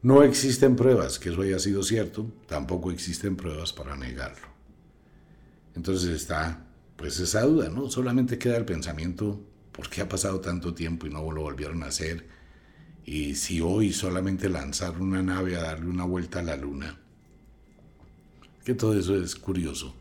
No 0.00 0.22
existen 0.22 0.76
pruebas 0.76 1.18
que 1.18 1.28
eso 1.28 1.42
haya 1.42 1.58
sido 1.58 1.82
cierto, 1.82 2.32
tampoco 2.46 2.90
existen 2.90 3.36
pruebas 3.36 3.74
para 3.74 3.96
negarlo. 3.96 4.48
Entonces 5.74 6.08
está 6.08 6.71
pues 7.02 7.20
esa 7.20 7.42
duda, 7.42 7.68
¿no? 7.68 7.90
Solamente 7.90 8.38
queda 8.38 8.56
el 8.56 8.64
pensamiento, 8.64 9.40
¿por 9.72 9.90
qué 9.90 10.00
ha 10.00 10.08
pasado 10.08 10.40
tanto 10.40 10.72
tiempo 10.72 11.06
y 11.06 11.10
no 11.10 11.30
lo 11.30 11.42
volvieron 11.42 11.82
a 11.82 11.86
hacer? 11.86 12.26
Y 13.04 13.34
si 13.34 13.60
hoy 13.60 13.92
solamente 13.92 14.48
lanzar 14.48 15.00
una 15.00 15.22
nave 15.22 15.56
a 15.56 15.62
darle 15.62 15.90
una 15.90 16.04
vuelta 16.04 16.38
a 16.38 16.42
la 16.42 16.56
luna, 16.56 16.98
que 18.64 18.74
todo 18.74 18.98
eso 18.98 19.20
es 19.20 19.34
curioso 19.34 19.96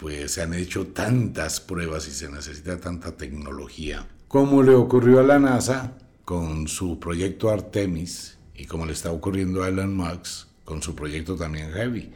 pues 0.00 0.32
se 0.32 0.40
han 0.40 0.54
hecho 0.54 0.86
tantas 0.86 1.60
pruebas 1.60 2.08
y 2.08 2.12
se 2.12 2.30
necesita 2.30 2.80
tanta 2.80 3.18
tecnología. 3.18 4.08
Como 4.28 4.62
le 4.62 4.74
ocurrió 4.74 5.20
a 5.20 5.22
la 5.22 5.38
NASA 5.38 5.92
con 6.24 6.68
su 6.68 6.98
proyecto 6.98 7.50
Artemis 7.50 8.38
y 8.54 8.64
como 8.64 8.86
le 8.86 8.92
está 8.92 9.12
ocurriendo 9.12 9.62
a 9.62 9.68
Elon 9.68 9.94
Musk 9.94 10.48
con 10.64 10.80
su 10.80 10.94
proyecto 10.94 11.36
también 11.36 11.70
Heavy. 11.72 12.14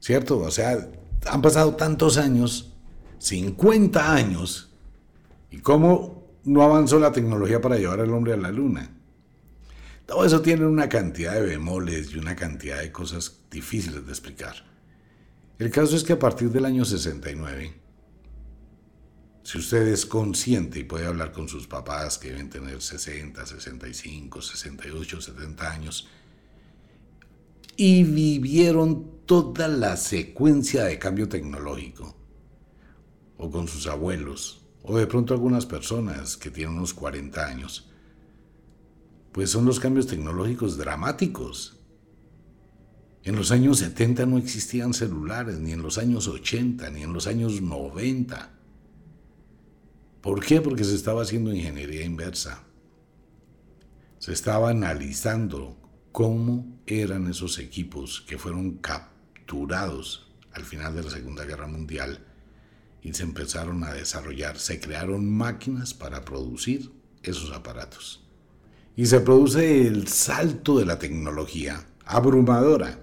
¿Cierto? 0.00 0.38
O 0.38 0.50
sea, 0.50 0.88
han 1.28 1.42
pasado 1.42 1.74
tantos 1.76 2.18
años, 2.18 2.72
50 3.18 4.12
años, 4.12 4.72
y 5.50 5.58
cómo 5.58 6.26
no 6.44 6.62
avanzó 6.62 6.98
la 6.98 7.12
tecnología 7.12 7.60
para 7.60 7.76
llevar 7.76 8.00
al 8.00 8.12
hombre 8.12 8.32
a 8.32 8.36
la 8.36 8.50
luna. 8.50 8.90
Todo 10.06 10.24
eso 10.24 10.40
tiene 10.40 10.66
una 10.66 10.88
cantidad 10.88 11.34
de 11.34 11.40
bemoles 11.40 12.12
y 12.12 12.18
una 12.18 12.36
cantidad 12.36 12.78
de 12.78 12.92
cosas 12.92 13.40
difíciles 13.50 14.06
de 14.06 14.12
explicar. 14.12 14.54
El 15.58 15.70
caso 15.70 15.96
es 15.96 16.04
que 16.04 16.12
a 16.12 16.18
partir 16.18 16.50
del 16.50 16.64
año 16.64 16.84
69, 16.84 17.74
si 19.42 19.58
usted 19.58 19.88
es 19.88 20.06
consciente 20.06 20.78
y 20.78 20.84
puede 20.84 21.06
hablar 21.06 21.32
con 21.32 21.48
sus 21.48 21.66
papás 21.66 22.18
que 22.18 22.30
deben 22.30 22.50
tener 22.50 22.80
60, 22.80 23.44
65, 23.44 24.42
68, 24.42 25.20
70 25.20 25.72
años, 25.72 26.08
y 27.76 28.04
vivieron 28.04 29.24
toda 29.26 29.68
la 29.68 29.96
secuencia 29.96 30.84
de 30.84 30.98
cambio 30.98 31.28
tecnológico, 31.28 32.16
o 33.38 33.50
con 33.50 33.68
sus 33.68 33.86
abuelos, 33.86 34.62
o 34.82 34.96
de 34.96 35.06
pronto 35.06 35.34
algunas 35.34 35.66
personas 35.66 36.36
que 36.36 36.50
tienen 36.50 36.76
unos 36.76 36.94
40 36.94 37.46
años, 37.46 37.90
pues 39.32 39.50
son 39.50 39.66
los 39.66 39.80
cambios 39.80 40.06
tecnológicos 40.06 40.78
dramáticos 40.78 41.76
en 43.26 43.34
los 43.34 43.50
años 43.50 43.80
70 43.80 44.24
no 44.24 44.38
existían 44.38 44.94
celulares, 44.94 45.58
ni 45.58 45.72
en 45.72 45.82
los 45.82 45.98
años 45.98 46.28
80, 46.28 46.88
ni 46.90 47.02
en 47.02 47.12
los 47.12 47.26
años 47.26 47.60
90. 47.60 48.52
¿Por 50.20 50.44
qué? 50.44 50.60
Porque 50.60 50.84
se 50.84 50.94
estaba 50.94 51.22
haciendo 51.22 51.52
ingeniería 51.52 52.04
inversa. 52.04 52.62
Se 54.20 54.32
estaba 54.32 54.70
analizando 54.70 55.76
cómo 56.12 56.75
eran 56.86 57.28
esos 57.28 57.58
equipos 57.58 58.22
que 58.26 58.38
fueron 58.38 58.78
capturados 58.78 60.30
al 60.52 60.64
final 60.64 60.94
de 60.94 61.02
la 61.02 61.10
Segunda 61.10 61.44
Guerra 61.44 61.66
Mundial 61.66 62.24
y 63.02 63.12
se 63.12 63.22
empezaron 63.22 63.84
a 63.84 63.92
desarrollar, 63.92 64.58
se 64.58 64.80
crearon 64.80 65.30
máquinas 65.30 65.94
para 65.94 66.24
producir 66.24 66.90
esos 67.22 67.52
aparatos. 67.52 68.22
Y 68.96 69.06
se 69.06 69.20
produce 69.20 69.86
el 69.86 70.08
salto 70.08 70.78
de 70.78 70.86
la 70.86 70.98
tecnología 70.98 71.86
abrumadora 72.04 73.00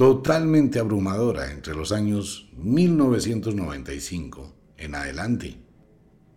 totalmente 0.00 0.78
abrumadora 0.78 1.52
entre 1.52 1.74
los 1.74 1.92
años 1.92 2.48
1995 2.56 4.54
en 4.78 4.94
adelante. 4.94 5.58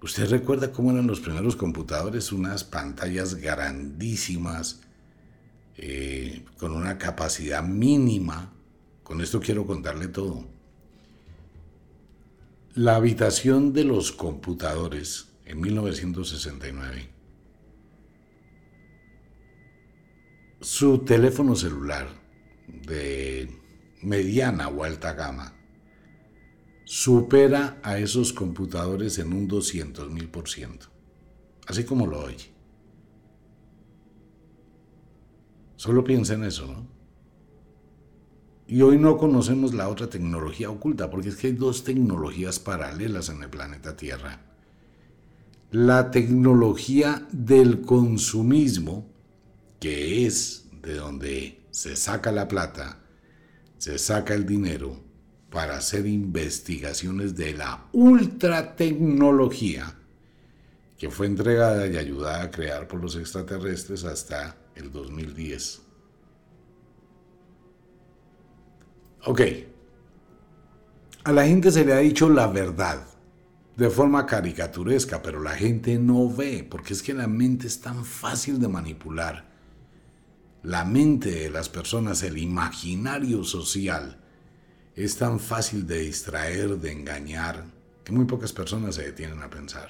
¿Usted 0.02 0.30
recuerda 0.30 0.74
cómo 0.74 0.92
eran 0.92 1.08
los 1.08 1.22
primeros 1.22 1.56
computadores? 1.56 2.34
Unas 2.34 2.66
pantallas 2.66 3.36
grandísimas, 3.36 4.82
eh, 5.78 6.13
con 6.64 6.72
una 6.72 6.98
capacidad 6.98 7.62
mínima. 7.62 8.54
Con 9.04 9.20
esto 9.20 9.42
quiero 9.42 9.68
contarle 9.68 10.08
todo. 10.08 10.46
La 12.74 12.96
habitación 12.96 13.74
de 13.74 13.84
los 13.84 14.14
computadores 14.14 15.28
en 15.44 15.60
1969. 15.60 17.10
Su 20.62 21.00
teléfono 21.00 21.54
celular 21.58 22.08
de 22.70 23.50
mediana 24.02 24.70
o 24.70 24.86
alta 24.86 25.12
gama 25.12 25.54
supera 26.86 27.78
a 27.84 27.98
esos 27.98 28.32
computadores 28.32 29.20
en 29.20 29.34
un 29.34 29.50
200 29.50 30.10
mil 30.10 30.30
por 30.30 30.48
ciento. 30.48 30.88
Así 31.68 31.84
como 31.84 32.08
lo 32.08 32.22
oye. 32.22 32.53
Solo 35.84 36.04
piensa 36.06 36.36
en 36.36 36.46
eso, 36.46 36.66
¿no? 36.66 36.88
Y 38.68 38.82
hoy 38.84 38.98
no 38.98 39.18
conocemos 39.18 39.74
la 39.74 39.90
otra 39.90 40.10
tecnología 40.10 40.70
oculta, 40.70 41.10
porque 41.10 41.28
es 41.28 41.36
que 41.36 41.48
hay 41.48 41.54
dos 41.54 41.84
tecnologías 41.84 42.58
paralelas 42.58 43.28
en 43.28 43.44
el 43.44 43.50
planeta 43.50 43.98
Tierra. 43.98 44.40
La 45.72 46.10
tecnología 46.10 47.28
del 47.34 47.82
consumismo, 47.82 49.12
que 49.82 50.26
es 50.26 50.70
de 50.82 50.94
donde 50.94 51.66
se 51.72 51.98
saca 51.98 52.32
la 52.32 52.48
plata, 52.48 53.00
se 53.78 54.00
saca 54.00 54.36
el 54.36 54.46
dinero 54.46 55.04
para 55.50 55.76
hacer 55.76 56.08
investigaciones 56.08 57.36
de 57.36 57.56
la 57.56 57.90
ultratecnología 57.92 59.96
que 60.98 61.10
fue 61.10 61.26
entregada 61.26 61.86
y 61.88 61.98
ayudada 61.98 62.44
a 62.44 62.52
crear 62.52 62.88
por 62.88 63.02
los 63.02 63.18
extraterrestres 63.18 64.06
hasta 64.06 64.63
el 64.76 64.92
2010. 64.92 65.82
Ok, 69.26 69.42
a 71.24 71.32
la 71.32 71.46
gente 71.46 71.72
se 71.72 71.86
le 71.86 71.94
ha 71.94 72.00
dicho 72.00 72.30
la 72.30 72.48
verdad 72.48 73.08
de 73.78 73.90
forma 73.90 74.26
caricaturesca, 74.26 75.22
pero 75.22 75.42
la 75.42 75.52
gente 75.56 75.98
no 75.98 76.30
ve, 76.30 76.68
porque 76.70 76.94
es 76.94 77.02
que 77.02 77.14
la 77.14 77.28
mente 77.28 77.68
es 77.68 77.80
tan 77.80 78.04
fácil 78.04 78.60
de 78.60 78.68
manipular 78.68 79.54
la 80.64 80.86
mente 80.86 81.30
de 81.30 81.50
las 81.50 81.68
personas, 81.68 82.24
el 82.24 82.38
imaginario 82.38 83.44
social, 83.44 84.18
es 84.96 85.18
tan 85.18 85.40
fácil 85.40 85.86
de 85.86 86.00
distraer, 86.00 86.78
de 86.78 86.92
engañar, 86.92 87.66
que 88.04 88.14
muy 88.14 88.26
pocas 88.26 88.54
personas 88.54 88.96
se 88.96 89.04
detienen 89.04 89.42
a 89.42 89.50
pensar. 89.50 89.90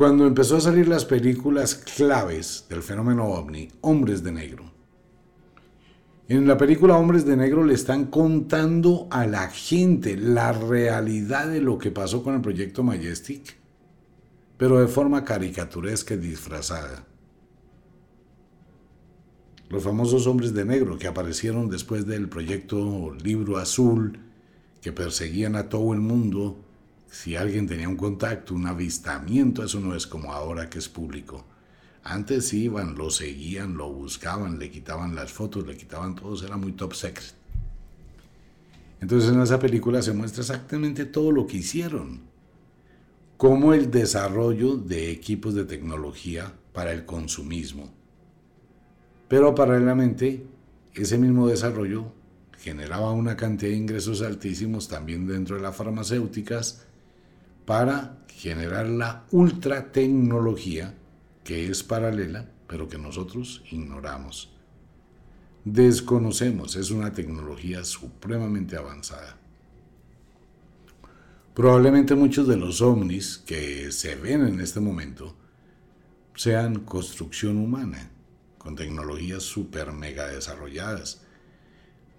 Cuando 0.00 0.26
empezó 0.26 0.56
a 0.56 0.62
salir 0.62 0.88
las 0.88 1.04
películas 1.04 1.74
claves 1.74 2.64
del 2.70 2.82
fenómeno 2.82 3.26
ovni, 3.26 3.68
Hombres 3.82 4.22
de 4.22 4.32
Negro, 4.32 4.72
en 6.26 6.48
la 6.48 6.56
película 6.56 6.96
Hombres 6.96 7.26
de 7.26 7.36
Negro 7.36 7.66
le 7.66 7.74
están 7.74 8.06
contando 8.06 9.08
a 9.10 9.26
la 9.26 9.50
gente 9.50 10.16
la 10.16 10.52
realidad 10.52 11.48
de 11.48 11.60
lo 11.60 11.76
que 11.76 11.90
pasó 11.90 12.22
con 12.22 12.34
el 12.34 12.40
proyecto 12.40 12.82
Majestic, 12.82 13.58
pero 14.56 14.80
de 14.80 14.88
forma 14.88 15.22
caricaturesca 15.22 16.14
y 16.14 16.16
disfrazada 16.16 17.04
los 19.68 19.84
famosos 19.84 20.26
hombres 20.26 20.54
de 20.54 20.64
negro 20.64 20.96
que 20.96 21.08
aparecieron 21.08 21.68
después 21.68 22.06
del 22.06 22.30
proyecto 22.30 23.14
Libro 23.22 23.58
Azul, 23.58 24.18
que 24.80 24.92
perseguían 24.92 25.56
a 25.56 25.68
todo 25.68 25.92
el 25.92 26.00
mundo. 26.00 26.56
Si 27.10 27.34
alguien 27.34 27.66
tenía 27.66 27.88
un 27.88 27.96
contacto, 27.96 28.54
un 28.54 28.66
avistamiento, 28.66 29.64
eso 29.64 29.80
no 29.80 29.96
es 29.96 30.06
como 30.06 30.32
ahora 30.32 30.70
que 30.70 30.78
es 30.78 30.88
público. 30.88 31.44
Antes 32.04 32.54
iban, 32.54 32.94
lo 32.94 33.10
seguían, 33.10 33.76
lo 33.76 33.92
buscaban, 33.92 34.58
le 34.60 34.70
quitaban 34.70 35.16
las 35.16 35.32
fotos, 35.32 35.66
le 35.66 35.76
quitaban 35.76 36.14
todo, 36.14 36.42
era 36.46 36.56
muy 36.56 36.72
top 36.72 36.94
secret. 36.94 37.34
Entonces 39.00 39.30
en 39.30 39.40
esa 39.40 39.58
película 39.58 40.00
se 40.02 40.12
muestra 40.12 40.42
exactamente 40.42 41.04
todo 41.04 41.32
lo 41.32 41.46
que 41.46 41.56
hicieron. 41.56 42.20
Como 43.36 43.74
el 43.74 43.90
desarrollo 43.90 44.76
de 44.76 45.10
equipos 45.10 45.54
de 45.54 45.64
tecnología 45.64 46.52
para 46.72 46.92
el 46.92 47.06
consumismo. 47.06 47.92
Pero 49.26 49.54
paralelamente, 49.54 50.46
ese 50.94 51.18
mismo 51.18 51.48
desarrollo 51.48 52.12
generaba 52.58 53.12
una 53.12 53.36
cantidad 53.36 53.70
de 53.70 53.78
ingresos 53.78 54.22
altísimos 54.22 54.86
también 54.86 55.26
dentro 55.26 55.56
de 55.56 55.62
las 55.62 55.74
farmacéuticas 55.74 56.86
para 57.70 58.18
generar 58.26 58.88
la 58.88 59.26
ultratecnología 59.30 60.92
que 61.44 61.70
es 61.70 61.84
paralela, 61.84 62.50
pero 62.66 62.88
que 62.88 62.98
nosotros 62.98 63.62
ignoramos. 63.70 64.52
Desconocemos, 65.64 66.74
es 66.74 66.90
una 66.90 67.12
tecnología 67.12 67.84
supremamente 67.84 68.76
avanzada. 68.76 69.36
Probablemente 71.54 72.16
muchos 72.16 72.48
de 72.48 72.56
los 72.56 72.82
ovnis 72.82 73.38
que 73.38 73.92
se 73.92 74.16
ven 74.16 74.44
en 74.48 74.60
este 74.60 74.80
momento 74.80 75.36
sean 76.34 76.80
construcción 76.80 77.56
humana, 77.56 78.10
con 78.58 78.74
tecnologías 78.74 79.44
super 79.44 79.92
mega 79.92 80.26
desarrolladas. 80.26 81.22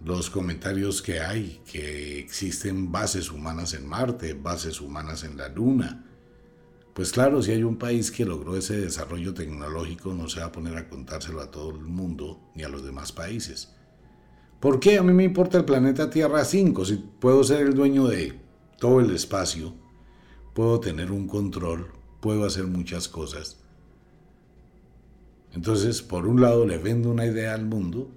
Los 0.04 0.30
comentarios 0.30 1.02
que 1.02 1.20
hay, 1.20 1.62
que 1.72 2.20
existen 2.20 2.92
bases 2.92 3.32
humanas 3.32 3.74
en 3.74 3.88
Marte, 3.88 4.34
bases 4.34 4.82
humanas 4.82 5.24
en 5.24 5.38
la 5.38 5.48
Luna, 5.48 6.06
pues 6.94 7.12
claro, 7.12 7.42
si 7.42 7.52
hay 7.52 7.64
un 7.64 7.78
país 7.78 8.12
que 8.12 8.26
logró 8.26 8.58
ese 8.58 8.78
desarrollo 8.78 9.34
tecnológico, 9.34 10.14
no 10.14 10.28
se 10.28 10.42
va 10.42 10.48
a 10.48 10.52
poner 10.52 10.76
a 10.76 10.90
contárselo 10.90 11.42
a 11.42 11.50
todo 11.50 11.70
el 11.70 11.80
mundo 11.80 12.40
ni 12.54 12.64
a 12.64 12.70
los 12.70 12.84
demás 12.84 13.12
países. 13.14 13.74
¿Por 14.60 14.80
qué 14.80 14.98
a 14.98 15.04
mí 15.04 15.14
me 15.14 15.24
importa 15.24 15.58
el 15.58 15.66
planeta 15.66 16.10
Tierra 16.10 16.44
5 16.44 16.86
si 16.86 16.98
puedo 16.98 17.44
ser 17.44 17.62
el 17.62 17.74
dueño 17.74 18.08
de 18.08 18.40
todo 18.78 19.00
el 19.00 19.16
espacio? 19.16 19.74
Puedo 20.54 20.82
tener 20.82 21.12
un 21.12 21.28
control, 21.28 21.88
puedo 22.20 22.46
hacer 22.46 22.66
muchas 22.68 23.08
cosas. 23.08 23.58
Entonces, 25.54 26.02
por 26.02 26.28
un 26.28 26.42
lado 26.42 26.66
le 26.66 26.78
vendo 26.78 27.10
una 27.10 27.26
idea 27.26 27.54
al 27.54 27.66
mundo, 27.66 28.12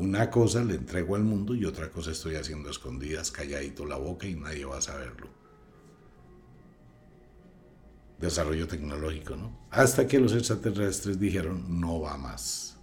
una 0.00 0.30
cosa 0.30 0.64
le 0.64 0.74
entrego 0.74 1.16
al 1.16 1.24
mundo 1.24 1.54
y 1.54 1.64
otra 1.64 1.90
cosa 1.90 2.10
estoy 2.10 2.34
haciendo 2.34 2.70
escondidas, 2.70 3.30
calladito 3.30 3.86
la 3.86 3.96
boca 3.96 4.26
y 4.26 4.34
nadie 4.34 4.64
va 4.64 4.78
a 4.78 4.82
saberlo 4.82 5.40
desarrollo 8.20 8.68
tecnológico, 8.68 9.34
¿no? 9.34 9.58
Hasta 9.70 10.06
que 10.06 10.20
los 10.20 10.34
extraterrestres 10.34 11.18
dijeron, 11.18 11.80
no 11.80 12.00
va 12.00 12.16
más. 12.18 12.76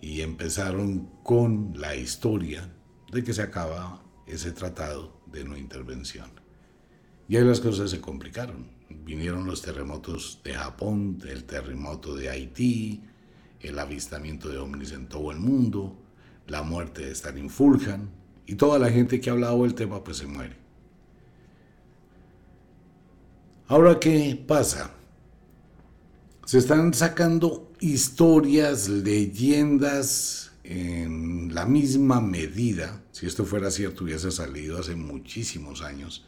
Y 0.00 0.20
empezaron 0.20 1.08
con 1.22 1.74
la 1.76 1.94
historia 1.94 2.68
de 3.12 3.22
que 3.22 3.32
se 3.32 3.42
acaba 3.42 4.02
ese 4.26 4.52
tratado 4.52 5.20
de 5.26 5.44
no 5.44 5.56
intervención. 5.56 6.30
Y 7.28 7.36
ahí 7.36 7.44
las 7.44 7.60
cosas 7.60 7.90
se 7.90 8.00
complicaron. 8.00 8.70
Vinieron 8.90 9.46
los 9.46 9.62
terremotos 9.62 10.40
de 10.44 10.54
Japón, 10.54 11.18
el 11.28 11.44
terremoto 11.44 12.16
de 12.16 12.30
Haití, 12.30 13.04
el 13.60 13.78
avistamiento 13.78 14.48
de 14.48 14.58
ovnis 14.58 14.92
en 14.92 15.08
todo 15.08 15.30
el 15.30 15.38
mundo, 15.38 15.96
la 16.46 16.62
muerte 16.62 17.06
de 17.06 17.12
Stalin 17.12 17.50
Fuljan, 17.50 18.10
y 18.46 18.54
toda 18.54 18.78
la 18.78 18.90
gente 18.90 19.20
que 19.20 19.28
ha 19.28 19.34
hablado 19.34 19.62
del 19.62 19.74
tema 19.74 20.02
pues 20.02 20.18
se 20.18 20.26
muere. 20.26 20.56
Ahora, 23.66 24.00
¿qué 24.00 24.42
pasa? 24.46 24.90
Se 26.46 26.56
están 26.56 26.94
sacando 26.94 27.70
historias, 27.80 28.88
leyendas 28.88 30.52
en 30.64 31.54
la 31.54 31.66
misma 31.66 32.22
medida. 32.22 33.02
Si 33.12 33.26
esto 33.26 33.44
fuera 33.44 33.70
cierto, 33.70 34.04
hubiese 34.04 34.30
salido 34.30 34.78
hace 34.78 34.96
muchísimos 34.96 35.82
años. 35.82 36.24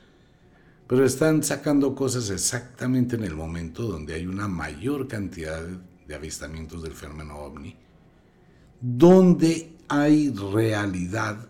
Pero 0.87 1.07
están 1.07 1.43
sacando 1.43 1.95
cosas 1.95 2.29
exactamente 2.29 3.17
en 3.17 3.25
el 3.25 3.35
momento 3.35 3.85
donde 3.85 4.15
hay 4.15 4.27
una 4.27 4.49
mayor 4.49 5.09
cantidad 5.09 5.65
de 6.11 6.17
avistamientos 6.17 6.83
del 6.83 6.95
fenómeno 6.95 7.39
ovni, 7.39 7.77
donde 8.81 9.77
hay 9.87 10.31
realidad 10.31 11.49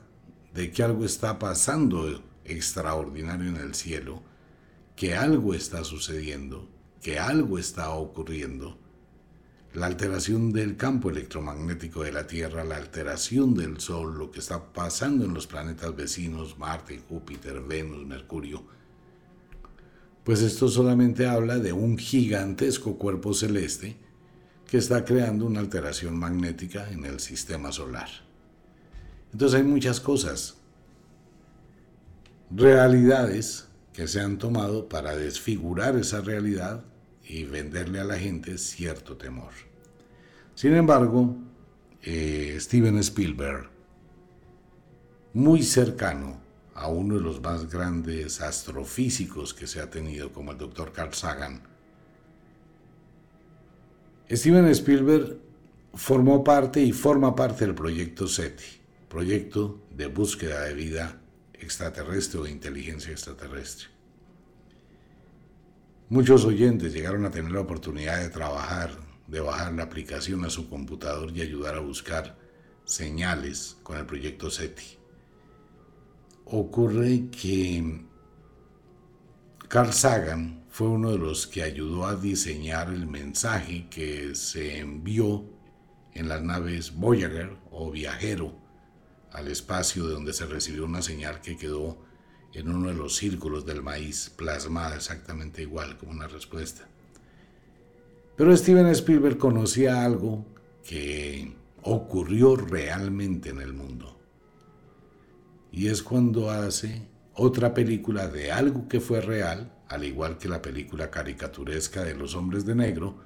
de 0.53 0.71
que 0.71 0.83
algo 0.83 1.07
está 1.07 1.39
pasando 1.39 2.23
extraordinario 2.45 3.49
en 3.49 3.57
el 3.57 3.75
cielo 3.75 4.23
que 4.97 5.15
algo 5.15 5.55
está 5.55 5.83
sucediendo, 5.83 6.69
que 7.01 7.19
algo 7.19 7.59
está 7.59 7.89
ocurriendo. 7.93 8.77
La 9.73 9.87
alteración 9.87 10.53
del 10.53 10.77
campo 10.77 11.09
electromagnético 11.09 12.03
de 12.03 12.13
la 12.13 12.27
Tierra, 12.27 12.63
la 12.63 12.77
alteración 12.77 13.55
del 13.55 13.81
Sol, 13.81 14.19
lo 14.19 14.31
que 14.31 14.41
está 14.41 14.75
pasando 14.75 15.25
en 15.25 15.33
los 15.33 15.47
planetas 15.47 15.97
vecinos, 15.97 16.59
Marte, 16.59 17.01
Júpiter, 17.09 17.63
Venus, 17.63 18.05
Mercurio. 18.07 18.63
Pues 20.23 20.43
esto 20.43 20.69
solamente 20.69 21.27
habla 21.27 21.59
de 21.59 21.73
un 21.73 21.97
gigantesco 21.97 22.99
cuerpo 22.99 23.33
celeste 23.33 24.10
que 24.71 24.79
está 24.79 25.05
creando 25.05 25.47
una 25.47 25.59
alteración 25.59 26.17
magnética 26.17 26.89
en 26.93 27.05
el 27.05 27.19
sistema 27.19 27.73
solar. 27.73 28.09
Entonces 29.33 29.59
hay 29.59 29.67
muchas 29.67 29.99
cosas, 29.99 30.59
realidades 32.53 33.67
que 33.93 34.07
se 34.07 34.21
han 34.21 34.39
tomado 34.39 34.89
para 34.89 35.17
desfigurar 35.17 35.97
esa 35.97 36.21
realidad 36.21 36.85
y 37.25 37.45
venderle 37.45 37.99
a 37.99 38.05
la 38.05 38.17
gente 38.17 38.59
cierto 38.59 39.17
temor. 39.17 39.51
Sin 40.55 40.75
embargo, 40.75 41.37
eh, 42.03 42.57
Steven 42.61 42.97
Spielberg, 42.99 43.69
muy 45.33 45.65
cercano 45.65 46.41
a 46.75 46.87
uno 46.87 47.17
de 47.17 47.23
los 47.23 47.41
más 47.43 47.69
grandes 47.69 48.41
astrofísicos 48.41 49.53
que 49.53 49.67
se 49.67 49.81
ha 49.81 49.91
tenido, 49.91 50.33
como 50.33 50.53
el 50.53 50.59
doctor 50.59 50.93
Carl 50.93 51.13
Sagan, 51.13 51.70
Steven 54.33 54.69
Spielberg 54.69 55.41
formó 55.93 56.45
parte 56.45 56.81
y 56.81 56.93
forma 56.93 57.35
parte 57.35 57.67
del 57.67 57.75
proyecto 57.75 58.29
SETI, 58.29 58.65
proyecto 59.09 59.83
de 59.91 60.07
búsqueda 60.07 60.63
de 60.65 60.75
vida 60.75 61.21
extraterrestre 61.55 62.39
o 62.39 62.45
de 62.45 62.53
inteligencia 62.53 63.11
extraterrestre. 63.11 63.89
Muchos 66.09 66.45
oyentes 66.45 66.93
llegaron 66.93 67.25
a 67.25 67.31
tener 67.33 67.51
la 67.51 67.61
oportunidad 67.61 68.21
de 68.21 68.29
trabajar, 68.29 68.93
de 69.27 69.41
bajar 69.41 69.73
la 69.73 69.83
aplicación 69.83 70.45
a 70.45 70.51
su 70.51 70.69
computador 70.69 71.33
y 71.37 71.43
ayudar 71.43 71.75
a 71.75 71.81
buscar 71.81 72.37
señales 72.85 73.79
con 73.83 73.99
el 73.99 74.07
proyecto 74.07 74.49
SETI. 74.49 74.99
Ocurre 76.45 77.29
que 77.31 78.05
Carl 79.69 79.93
Sagan 79.93 80.60
fue 80.81 80.89
uno 80.89 81.11
de 81.11 81.19
los 81.19 81.47
que 81.47 81.63
ayudó 81.63 82.07
a 82.07 82.17
diseñar 82.17 82.89
el 82.89 83.07
mensaje 83.07 83.87
que 83.91 84.35
se 84.35 84.79
envió 84.79 85.45
en 86.15 86.27
las 86.27 86.43
naves 86.43 86.95
Voyager 86.95 87.59
o 87.71 87.91
Viajero 87.91 88.55
al 89.31 89.49
espacio 89.49 90.07
de 90.07 90.15
donde 90.15 90.33
se 90.33 90.47
recibió 90.47 90.87
una 90.87 91.03
señal 91.03 91.43
que 91.43 91.59
quedó 91.59 91.99
en 92.55 92.71
uno 92.71 92.89
de 92.89 92.95
los 92.95 93.15
círculos 93.15 93.67
del 93.67 93.83
maíz, 93.83 94.33
plasmada 94.35 94.97
exactamente 94.97 95.61
igual 95.61 95.99
como 95.99 96.13
una 96.13 96.29
respuesta. 96.29 96.89
Pero 98.39 98.57
Steven 98.57 98.87
Spielberg 98.87 99.37
conocía 99.37 100.03
algo 100.03 100.47
que 100.83 101.57
ocurrió 101.83 102.57
realmente 102.57 103.51
en 103.51 103.61
el 103.61 103.75
mundo. 103.75 104.19
Y 105.73 105.89
es 105.89 106.03
cuando 106.03 106.51
hace 106.51 107.07
otra 107.35 107.75
película 107.75 108.29
de 108.29 108.51
algo 108.51 108.89
que 108.89 109.01
fue 109.01 109.21
real, 109.21 109.75
al 109.91 110.05
igual 110.05 110.39
que 110.39 110.49
la 110.49 110.63
película 110.63 111.11
caricaturesca 111.11 112.05
de 112.05 112.15
los 112.15 112.37
hombres 112.37 112.65
de 112.65 112.77
negro, 112.77 113.19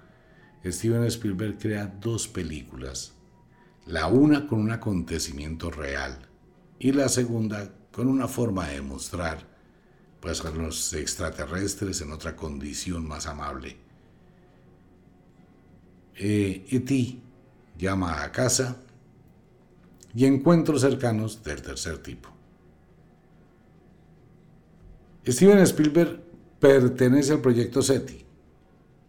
Steven 0.65 1.05
Spielberg 1.05 1.59
crea 1.59 1.87
dos 1.87 2.27
películas 2.27 3.13
la 3.87 4.07
una 4.07 4.47
con 4.47 4.61
un 4.61 4.71
acontecimiento 4.71 5.71
real 5.71 6.17
y 6.79 6.93
la 6.93 7.11
segunda 7.11 7.71
con 7.93 8.09
una 8.09 8.29
forma 8.29 8.69
de 8.69 8.81
mostrar 8.81 9.47
pues 10.21 10.43
a 10.43 10.51
los 10.51 10.95
extraterrestres 10.95 12.01
en 12.01 12.13
otra 12.13 12.35
condición 12.35 13.07
más 13.07 13.27
amable. 13.27 13.77
Eh, 16.15 16.65
E.T. 16.71 17.19
llama 17.77 18.23
a 18.23 18.33
casa 18.33 18.79
y 20.15 20.25
encuentros 20.25 20.81
cercanos 20.81 21.43
del 21.43 21.61
tercer 21.61 21.99
tipo. 21.99 22.31
Steven 25.27 25.59
Spielberg 25.59 26.24
pertenece 26.65 27.35
al 27.35 27.43
proyecto 27.43 27.83
SETI. 27.83 28.25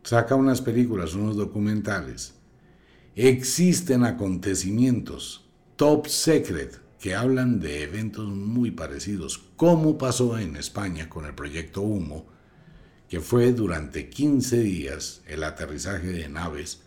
Saca 0.03 0.35
unas 0.35 0.59
películas, 0.59 1.13
unos 1.13 1.37
documentales, 1.37 2.33
Existen 3.15 4.03
acontecimientos 4.03 5.49
top 5.77 6.07
secret 6.07 6.81
que 6.99 7.15
hablan 7.15 7.61
de 7.61 7.83
eventos 7.83 8.27
muy 8.27 8.71
parecidos, 8.71 9.37
como 9.55 9.97
pasó 9.97 10.37
en 10.37 10.57
España 10.57 11.07
con 11.07 11.23
el 11.23 11.33
proyecto 11.33 11.81
Humo, 11.81 12.25
que 13.07 13.21
fue 13.21 13.53
durante 13.53 14.09
15 14.09 14.59
días 14.59 15.21
el 15.25 15.41
aterrizaje 15.45 16.07
de 16.07 16.27
naves 16.27 16.81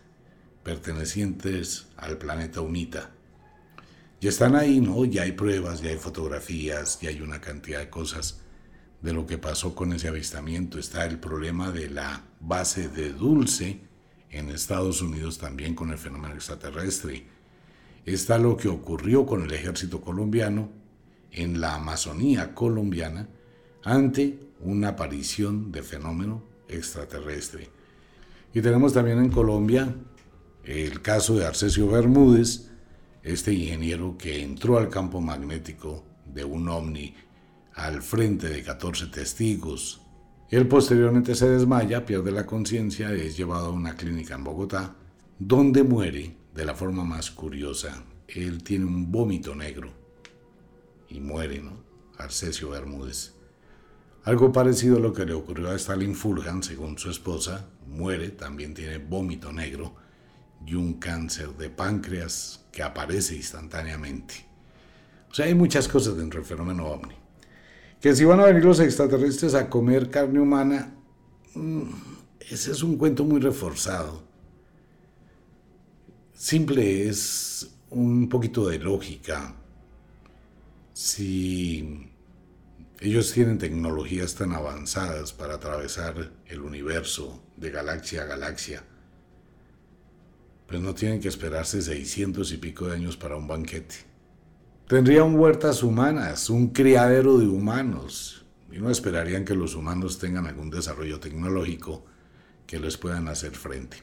pertenecientes 0.64 1.86
al 1.96 2.18
planeta 2.18 2.60
Unita. 2.60 3.12
ya 4.20 4.28
están 4.28 4.54
ahí, 4.54 4.82
¿no? 4.82 5.06
Ya 5.06 5.22
hay 5.22 5.32
pruebas, 5.32 5.80
ya 5.80 5.88
hay 5.88 5.96
fotografías, 5.96 7.00
ya 7.00 7.08
hay 7.08 7.22
una 7.22 7.40
cantidad 7.40 7.78
de 7.78 7.88
cosas 7.88 8.42
de 9.02 9.12
lo 9.12 9.26
que 9.26 9.38
pasó 9.38 9.74
con 9.74 9.92
ese 9.92 10.08
avistamiento. 10.08 10.78
Está 10.78 11.06
el 11.06 11.18
problema 11.18 11.70
de 11.70 11.90
la 11.90 12.24
base 12.40 12.88
de 12.88 13.12
Dulce 13.12 13.80
en 14.30 14.50
Estados 14.50 15.02
Unidos 15.02 15.38
también 15.38 15.74
con 15.74 15.90
el 15.90 15.98
fenómeno 15.98 16.34
extraterrestre. 16.34 17.26
Está 18.04 18.38
lo 18.38 18.56
que 18.56 18.68
ocurrió 18.68 19.26
con 19.26 19.42
el 19.42 19.52
ejército 19.52 20.00
colombiano 20.00 20.70
en 21.30 21.60
la 21.60 21.74
Amazonía 21.74 22.54
colombiana 22.54 23.28
ante 23.84 24.38
una 24.60 24.88
aparición 24.88 25.70
de 25.70 25.82
fenómeno 25.82 26.42
extraterrestre. 26.68 27.70
Y 28.52 28.60
tenemos 28.60 28.92
también 28.92 29.18
en 29.18 29.30
Colombia 29.30 29.94
el 30.64 31.00
caso 31.00 31.36
de 31.36 31.46
Arcesio 31.46 31.88
Bermúdez, 31.88 32.70
este 33.22 33.52
ingeniero 33.52 34.16
que 34.18 34.42
entró 34.42 34.78
al 34.78 34.88
campo 34.88 35.20
magnético 35.20 36.04
de 36.26 36.44
un 36.44 36.68
ovni 36.68 37.14
al 37.78 38.02
frente 38.02 38.48
de 38.48 38.62
14 38.64 39.06
testigos. 39.06 40.02
Él 40.50 40.66
posteriormente 40.66 41.36
se 41.36 41.48
desmaya, 41.48 42.04
pierde 42.04 42.32
la 42.32 42.44
conciencia 42.44 43.16
y 43.16 43.20
es 43.20 43.36
llevado 43.36 43.66
a 43.66 43.72
una 43.72 43.94
clínica 43.94 44.34
en 44.34 44.42
Bogotá, 44.42 44.96
donde 45.38 45.84
muere 45.84 46.36
de 46.52 46.64
la 46.64 46.74
forma 46.74 47.04
más 47.04 47.30
curiosa. 47.30 48.02
Él 48.26 48.64
tiene 48.64 48.84
un 48.84 49.12
vómito 49.12 49.54
negro 49.54 49.92
y 51.08 51.20
muere, 51.20 51.62
¿no? 51.62 51.84
Arcesio 52.18 52.70
Bermúdez. 52.70 53.34
Algo 54.24 54.50
parecido 54.50 54.96
a 54.96 55.00
lo 55.00 55.12
que 55.12 55.24
le 55.24 55.34
ocurrió 55.34 55.70
a 55.70 55.76
Stalin 55.76 56.16
Fulgan, 56.16 56.64
según 56.64 56.98
su 56.98 57.10
esposa, 57.10 57.68
muere, 57.86 58.30
también 58.30 58.74
tiene 58.74 58.98
vómito 58.98 59.52
negro 59.52 59.94
y 60.66 60.74
un 60.74 60.94
cáncer 60.94 61.50
de 61.56 61.70
páncreas 61.70 62.66
que 62.72 62.82
aparece 62.82 63.36
instantáneamente. 63.36 64.34
O 65.30 65.34
sea, 65.34 65.46
hay 65.46 65.54
muchas 65.54 65.86
cosas 65.86 66.16
dentro 66.16 66.40
del 66.40 66.48
fenómeno 66.48 66.86
ovni. 66.86 67.27
Que 68.00 68.14
si 68.14 68.24
van 68.24 68.40
a 68.40 68.46
venir 68.46 68.64
los 68.64 68.80
extraterrestres 68.80 69.54
a 69.54 69.68
comer 69.68 70.08
carne 70.08 70.40
humana, 70.40 70.94
mm, 71.54 71.82
ese 72.40 72.70
es 72.70 72.82
un 72.82 72.96
cuento 72.96 73.24
muy 73.24 73.40
reforzado. 73.40 74.22
Simple 76.32 77.08
es 77.08 77.68
un 77.90 78.28
poquito 78.28 78.68
de 78.68 78.78
lógica. 78.78 79.56
Si 80.92 82.08
ellos 83.00 83.32
tienen 83.32 83.58
tecnologías 83.58 84.34
tan 84.36 84.52
avanzadas 84.52 85.32
para 85.32 85.54
atravesar 85.54 86.30
el 86.46 86.60
universo 86.60 87.42
de 87.56 87.70
galaxia 87.70 88.22
a 88.22 88.26
galaxia, 88.26 88.84
pues 90.68 90.80
no 90.80 90.94
tienen 90.94 91.20
que 91.20 91.28
esperarse 91.28 91.82
600 91.82 92.52
y 92.52 92.56
pico 92.58 92.86
de 92.86 92.94
años 92.94 93.16
para 93.16 93.36
un 93.36 93.48
banquete. 93.48 93.96
Tendrían 94.88 95.38
huertas 95.38 95.82
humanas, 95.82 96.48
un 96.48 96.68
criadero 96.68 97.36
de 97.36 97.46
humanos, 97.46 98.46
y 98.72 98.78
no 98.78 98.88
esperarían 98.88 99.44
que 99.44 99.54
los 99.54 99.74
humanos 99.74 100.18
tengan 100.18 100.46
algún 100.46 100.70
desarrollo 100.70 101.20
tecnológico 101.20 102.06
que 102.66 102.80
les 102.80 102.96
puedan 102.96 103.28
hacer 103.28 103.50
frente. 103.50 103.98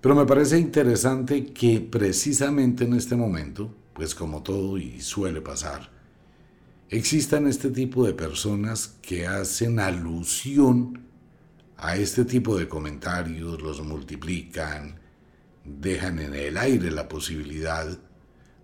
Pero 0.00 0.14
me 0.14 0.24
parece 0.24 0.56
interesante 0.56 1.46
que 1.46 1.80
precisamente 1.80 2.84
en 2.84 2.94
este 2.94 3.16
momento, 3.16 3.74
pues 3.92 4.14
como 4.14 4.44
todo 4.44 4.78
y 4.78 5.00
suele 5.00 5.40
pasar, 5.40 5.90
existan 6.90 7.48
este 7.48 7.70
tipo 7.70 8.06
de 8.06 8.14
personas 8.14 8.86
que 9.02 9.26
hacen 9.26 9.80
alusión 9.80 11.08
a 11.76 11.96
este 11.96 12.24
tipo 12.24 12.56
de 12.56 12.68
comentarios, 12.68 13.60
los 13.60 13.82
multiplican, 13.82 15.00
dejan 15.64 16.20
en 16.20 16.34
el 16.34 16.56
aire 16.56 16.92
la 16.92 17.08
posibilidad 17.08 17.98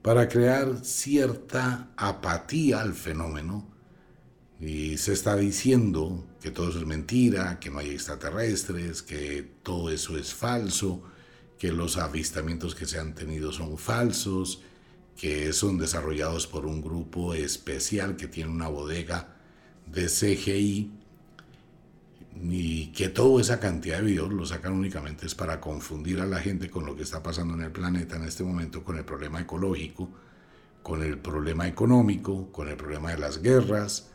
para 0.03 0.29
crear 0.29 0.85
cierta 0.85 1.91
apatía 1.97 2.81
al 2.81 2.95
fenómeno. 2.95 3.69
Y 4.61 4.99
se 4.99 5.13
está 5.13 5.37
diciendo 5.37 6.27
que 6.41 6.51
todo 6.51 6.71
eso 6.71 6.81
es 6.81 6.87
mentira, 6.87 7.59
que 7.61 7.71
no 7.71 7.79
hay 7.79 7.91
extraterrestres, 7.91 9.03
que 9.03 9.43
todo 9.63 9.91
eso 9.91 10.19
es 10.19 10.35
falso, 10.35 11.03
que 11.59 11.73
los 11.73 11.97
avistamientos 11.97 12.75
que 12.75 12.87
se 12.87 12.99
han 12.99 13.15
tenido 13.15 13.53
son 13.53 13.79
falsos, 13.79 14.63
que 15.17 15.53
son 15.53 15.79
desarrollados 15.79 16.47
por 16.47 16.67
un 16.67 16.81
grupo 16.81 17.35
especial 17.35 18.17
que 18.17 18.29
tiene 18.29 18.51
una 18.51 18.69
bodega 18.69 19.37
de 19.87 20.07
CGI 20.07 21.00
y 22.43 22.87
que 22.93 23.09
toda 23.09 23.41
esa 23.41 23.61
cantidad 23.61 23.99
de 23.99 24.05
videos 24.05 24.33
lo 24.33 24.47
sacan 24.47 24.73
únicamente 24.73 25.27
es 25.27 25.35
para 25.35 25.61
confundir 25.61 26.21
a 26.21 26.27
la 26.27 26.39
gente 26.39 26.71
con 26.71 26.87
lo 26.87 26.97
que 26.97 27.03
está 27.03 27.23
pasando 27.23 27.55
en 27.55 27.63
el 27.63 27.73
planeta 27.73 28.17
en 28.17 28.25
este 28.25 28.45
momento, 28.45 28.83
con 28.83 28.97
el 28.97 29.05
problema 29.05 29.41
ecológico, 29.41 30.09
con 30.83 31.03
el 31.03 31.19
problema 31.19 31.69
económico, 31.69 32.51
con 32.51 32.69
el 32.69 32.77
problema 32.77 33.11
de 33.11 33.19
las 33.19 33.43
guerras, 33.43 34.09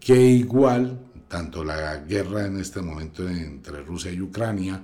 que 0.00 0.18
igual, 0.18 0.98
tanto 1.28 1.62
la 1.62 1.98
guerra 1.98 2.46
en 2.46 2.58
este 2.58 2.80
momento 2.80 3.28
entre 3.28 3.82
Rusia 3.82 4.12
y 4.12 4.20
Ucrania, 4.22 4.82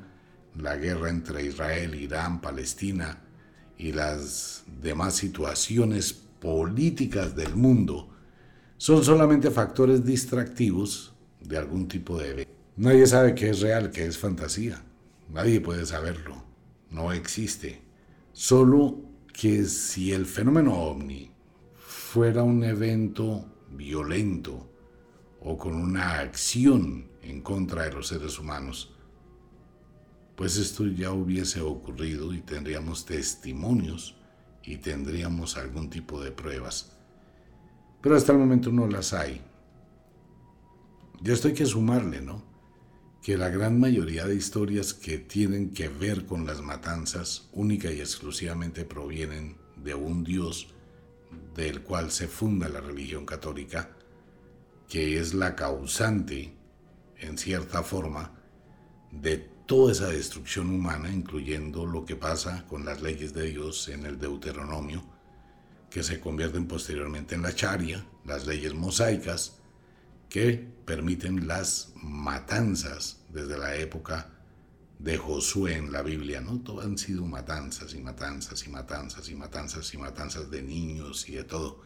la 0.58 0.76
guerra 0.76 1.08
entre 1.08 1.44
Israel, 1.44 1.94
Irán, 1.94 2.40
Palestina 2.40 3.18
y 3.78 3.92
las 3.92 4.64
demás 4.82 5.14
situaciones 5.14 6.12
políticas 6.12 7.34
del 7.34 7.56
mundo, 7.56 8.10
son 8.76 9.02
solamente 9.02 9.50
factores 9.50 10.04
distractivos 10.04 11.14
de 11.40 11.56
algún 11.56 11.88
tipo 11.88 12.18
de 12.18 12.53
Nadie 12.76 13.06
sabe 13.06 13.36
qué 13.36 13.50
es 13.50 13.60
real, 13.60 13.92
qué 13.92 14.04
es 14.04 14.18
fantasía. 14.18 14.82
Nadie 15.30 15.60
puede 15.60 15.86
saberlo. 15.86 16.42
No 16.90 17.12
existe. 17.12 17.82
Solo 18.32 18.98
que 19.32 19.64
si 19.64 20.12
el 20.12 20.26
fenómeno 20.26 20.74
ovni 20.74 21.30
fuera 21.76 22.42
un 22.42 22.64
evento 22.64 23.44
violento 23.70 24.68
o 25.40 25.56
con 25.56 25.74
una 25.74 26.18
acción 26.18 27.08
en 27.22 27.42
contra 27.42 27.84
de 27.84 27.92
los 27.92 28.08
seres 28.08 28.40
humanos, 28.40 28.92
pues 30.34 30.56
esto 30.56 30.84
ya 30.86 31.12
hubiese 31.12 31.60
ocurrido 31.60 32.32
y 32.32 32.40
tendríamos 32.40 33.04
testimonios 33.04 34.16
y 34.64 34.78
tendríamos 34.78 35.56
algún 35.56 35.90
tipo 35.90 36.20
de 36.20 36.32
pruebas. 36.32 36.96
Pero 38.00 38.16
hasta 38.16 38.32
el 38.32 38.38
momento 38.38 38.72
no 38.72 38.88
las 38.88 39.12
hay. 39.12 39.40
Ya 41.22 41.32
esto 41.32 41.46
hay 41.46 41.54
que 41.54 41.66
sumarle, 41.66 42.20
¿no? 42.20 42.53
Que 43.24 43.38
la 43.38 43.48
gran 43.48 43.80
mayoría 43.80 44.26
de 44.26 44.34
historias 44.34 44.92
que 44.92 45.16
tienen 45.16 45.72
que 45.72 45.88
ver 45.88 46.26
con 46.26 46.44
las 46.44 46.60
matanzas 46.60 47.48
única 47.52 47.90
y 47.90 48.00
exclusivamente 48.00 48.84
provienen 48.84 49.56
de 49.76 49.94
un 49.94 50.24
Dios 50.24 50.68
del 51.54 51.80
cual 51.80 52.10
se 52.10 52.28
funda 52.28 52.68
la 52.68 52.82
religión 52.82 53.24
católica, 53.24 53.96
que 54.90 55.18
es 55.18 55.32
la 55.32 55.56
causante, 55.56 56.54
en 57.16 57.38
cierta 57.38 57.82
forma, 57.82 58.30
de 59.10 59.38
toda 59.38 59.92
esa 59.92 60.08
destrucción 60.08 60.68
humana, 60.68 61.10
incluyendo 61.10 61.86
lo 61.86 62.04
que 62.04 62.16
pasa 62.16 62.66
con 62.66 62.84
las 62.84 63.00
leyes 63.00 63.32
de 63.32 63.44
Dios 63.44 63.88
en 63.88 64.04
el 64.04 64.18
Deuteronomio, 64.18 65.02
que 65.88 66.02
se 66.02 66.20
convierten 66.20 66.68
posteriormente 66.68 67.36
en 67.36 67.40
la 67.40 67.54
charia, 67.54 68.04
las 68.26 68.46
leyes 68.46 68.74
mosaicas, 68.74 69.62
que 70.34 70.66
permiten 70.84 71.46
las 71.46 71.92
matanzas 72.02 73.20
desde 73.32 73.56
la 73.56 73.76
época 73.76 74.32
de 74.98 75.16
Josué 75.16 75.76
en 75.76 75.92
la 75.92 76.02
Biblia, 76.02 76.40
¿no? 76.40 76.58
Todo 76.58 76.80
han 76.80 76.98
sido 76.98 77.24
matanzas 77.24 77.94
y 77.94 78.00
matanzas 78.00 78.66
y 78.66 78.68
matanzas 78.68 79.28
y 79.28 79.36
matanzas 79.36 79.94
y 79.94 79.96
matanzas 79.96 80.50
de 80.50 80.60
niños 80.60 81.28
y 81.28 81.34
de 81.34 81.44
todo, 81.44 81.82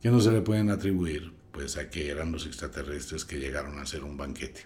que 0.00 0.08
no 0.08 0.20
se 0.20 0.30
le 0.30 0.40
pueden 0.40 0.70
atribuir 0.70 1.32
pues 1.50 1.76
a 1.78 1.90
que 1.90 2.08
eran 2.08 2.30
los 2.30 2.46
extraterrestres 2.46 3.24
que 3.24 3.40
llegaron 3.40 3.80
a 3.80 3.82
hacer 3.82 4.04
un 4.04 4.16
banquete. 4.16 4.60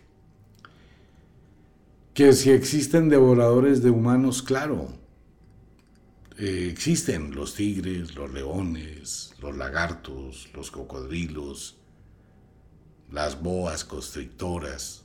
Que 2.12 2.34
si 2.34 2.50
existen 2.50 3.08
devoradores 3.08 3.82
de 3.82 3.88
humanos, 3.88 4.42
claro, 4.42 4.92
eh, 6.36 6.68
existen 6.70 7.34
los 7.34 7.54
tigres, 7.54 8.14
los 8.14 8.30
leones, 8.34 9.32
los 9.40 9.56
lagartos, 9.56 10.50
los 10.52 10.70
cocodrilos, 10.70 11.78
las 13.12 13.40
boas 13.40 13.84
constrictoras, 13.84 15.04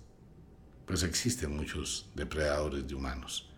pues 0.86 1.04
existen 1.04 1.56
muchos 1.56 2.10
depredadores 2.16 2.88
de 2.88 2.96
humanos. 2.96 3.50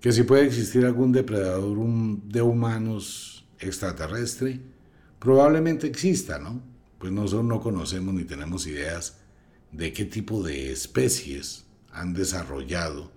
Que 0.00 0.12
si 0.12 0.22
puede 0.22 0.46
existir 0.46 0.86
algún 0.86 1.12
depredador 1.12 1.76
de 2.24 2.40
humanos 2.40 3.46
extraterrestre, 3.58 4.60
probablemente 5.18 5.86
exista, 5.86 6.38
¿no? 6.38 6.62
Pues 6.98 7.12
nosotros 7.12 7.44
no 7.44 7.60
conocemos 7.60 8.14
ni 8.14 8.24
tenemos 8.24 8.66
ideas 8.66 9.18
de 9.72 9.92
qué 9.92 10.06
tipo 10.06 10.42
de 10.42 10.72
especies 10.72 11.66
han 11.92 12.14
desarrollado 12.14 13.12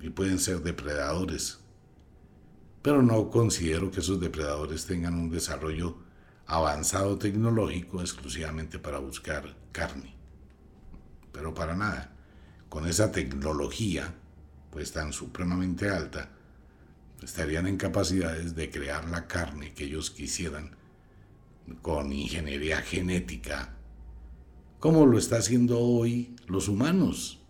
y 0.00 0.08
pueden 0.08 0.38
ser 0.38 0.62
depredadores. 0.62 1.58
Pero 2.80 3.02
no 3.02 3.30
considero 3.30 3.90
que 3.90 4.00
esos 4.00 4.18
depredadores 4.18 4.86
tengan 4.86 5.14
un 5.14 5.30
desarrollo 5.30 5.98
avanzado 6.52 7.16
tecnológico 7.16 8.02
exclusivamente 8.02 8.78
para 8.78 8.98
buscar 8.98 9.56
carne. 9.72 10.14
Pero 11.32 11.54
para 11.54 11.74
nada. 11.74 12.12
Con 12.68 12.86
esa 12.86 13.10
tecnología, 13.10 14.14
pues 14.70 14.92
tan 14.92 15.14
supremamente 15.14 15.88
alta, 15.88 16.28
estarían 17.22 17.66
en 17.66 17.78
capacidades 17.78 18.54
de 18.54 18.70
crear 18.70 19.08
la 19.08 19.26
carne 19.26 19.72
que 19.72 19.84
ellos 19.84 20.10
quisieran 20.10 20.76
con 21.80 22.12
ingeniería 22.12 22.82
genética, 22.82 23.74
como 24.78 25.06
lo 25.06 25.16
está 25.16 25.36
haciendo 25.36 25.78
hoy 25.78 26.36
los 26.48 26.68
humanos. 26.68 27.40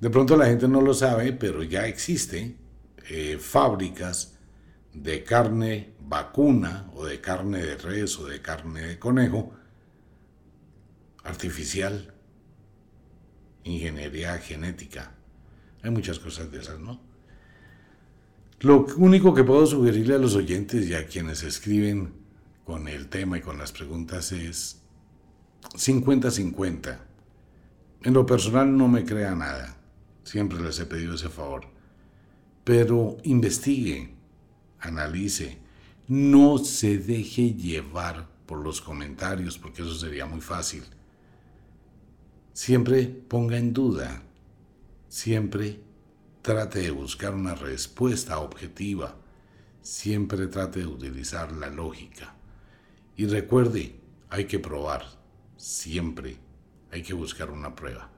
De 0.00 0.10
pronto 0.10 0.36
la 0.36 0.46
gente 0.46 0.66
no 0.66 0.80
lo 0.80 0.94
sabe, 0.94 1.32
pero 1.34 1.62
ya 1.62 1.86
existen 1.86 2.56
eh, 3.08 3.38
fábricas 3.38 4.39
de 4.92 5.24
carne 5.24 5.94
vacuna 6.00 6.90
o 6.94 7.04
de 7.04 7.20
carne 7.20 7.58
de 7.58 7.76
res 7.76 8.18
o 8.18 8.26
de 8.26 8.40
carne 8.40 8.82
de 8.82 8.98
conejo 8.98 9.52
artificial, 11.24 12.12
ingeniería 13.64 14.38
genética. 14.38 15.12
Hay 15.82 15.90
muchas 15.90 16.18
cosas 16.18 16.50
de 16.50 16.60
esas, 16.60 16.80
¿no? 16.80 17.00
Lo 18.60 18.86
único 18.96 19.32
que 19.32 19.44
puedo 19.44 19.66
sugerirle 19.66 20.14
a 20.14 20.18
los 20.18 20.34
oyentes 20.34 20.86
y 20.86 20.94
a 20.94 21.06
quienes 21.06 21.42
escriben 21.42 22.12
con 22.64 22.88
el 22.88 23.08
tema 23.08 23.38
y 23.38 23.40
con 23.40 23.56
las 23.56 23.72
preguntas 23.72 24.32
es 24.32 24.82
50-50. 25.74 26.98
En 28.02 28.14
lo 28.14 28.26
personal 28.26 28.76
no 28.76 28.88
me 28.88 29.04
crea 29.04 29.34
nada. 29.34 29.76
Siempre 30.24 30.60
les 30.60 30.78
he 30.78 30.86
pedido 30.86 31.14
ese 31.14 31.28
favor. 31.28 31.68
Pero 32.64 33.16
investigue, 33.24 34.14
analice, 34.80 35.58
no 36.08 36.58
se 36.58 36.98
deje 36.98 37.54
llevar 37.54 38.28
por 38.46 38.58
los 38.58 38.80
comentarios, 38.80 39.58
porque 39.58 39.82
eso 39.82 39.94
sería 39.94 40.26
muy 40.26 40.40
fácil. 40.40 40.82
Siempre 42.52 43.04
ponga 43.06 43.56
en 43.58 43.72
duda, 43.72 44.22
siempre 45.08 45.80
trate 46.42 46.80
de 46.80 46.90
buscar 46.90 47.34
una 47.34 47.54
respuesta 47.54 48.38
objetiva, 48.38 49.16
siempre 49.82 50.46
trate 50.48 50.80
de 50.80 50.86
utilizar 50.86 51.52
la 51.52 51.68
lógica. 51.68 52.34
Y 53.16 53.26
recuerde, 53.26 54.00
hay 54.30 54.46
que 54.46 54.58
probar, 54.58 55.04
siempre 55.56 56.38
hay 56.90 57.02
que 57.02 57.14
buscar 57.14 57.50
una 57.50 57.74
prueba. 57.74 58.10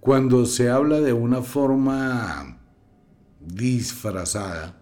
Cuando 0.00 0.46
se 0.46 0.70
habla 0.70 1.00
de 1.00 1.12
una 1.12 1.42
forma 1.42 2.58
disfrazada, 3.40 4.79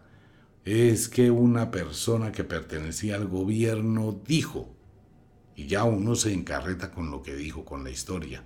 es 0.68 1.08
que 1.08 1.30
una 1.30 1.70
persona 1.70 2.30
que 2.30 2.44
pertenecía 2.44 3.14
al 3.14 3.26
gobierno 3.26 4.20
dijo, 4.26 4.74
y 5.56 5.66
ya 5.66 5.84
uno 5.84 6.14
se 6.14 6.34
encarreta 6.34 6.90
con 6.90 7.10
lo 7.10 7.22
que 7.22 7.34
dijo, 7.34 7.64
con 7.64 7.84
la 7.84 7.90
historia, 7.90 8.44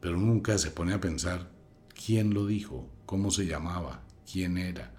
pero 0.00 0.18
nunca 0.18 0.58
se 0.58 0.70
pone 0.70 0.92
a 0.92 1.00
pensar 1.00 1.50
quién 1.94 2.34
lo 2.34 2.44
dijo, 2.44 2.86
cómo 3.06 3.30
se 3.30 3.46
llamaba, 3.46 4.02
quién 4.30 4.58
era, 4.58 4.92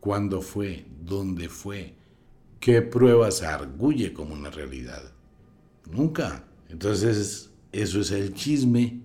cuándo 0.00 0.42
fue, 0.42 0.84
dónde 1.02 1.48
fue, 1.48 1.94
qué 2.60 2.82
pruebas 2.82 3.42
arguye 3.42 4.12
como 4.12 4.34
una 4.34 4.50
realidad. 4.50 5.14
Nunca. 5.90 6.44
Entonces, 6.68 7.50
eso 7.72 8.00
es 8.00 8.10
el 8.10 8.34
chisme. 8.34 9.00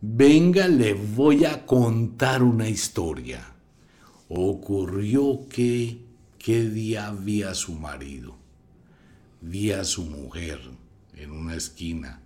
Venga, 0.00 0.66
le 0.66 0.94
voy 0.94 1.44
a 1.44 1.64
contar 1.64 2.42
una 2.42 2.68
historia. 2.68 3.53
Ocurrió 4.36 5.48
que, 5.48 6.04
¿qué 6.38 6.68
día 6.68 7.12
vi 7.12 7.42
a 7.42 7.54
su 7.54 7.74
marido? 7.74 8.36
Vi 9.40 9.72
a 9.72 9.84
su 9.84 10.04
mujer 10.04 10.60
en 11.14 11.30
una 11.30 11.54
esquina 11.54 12.20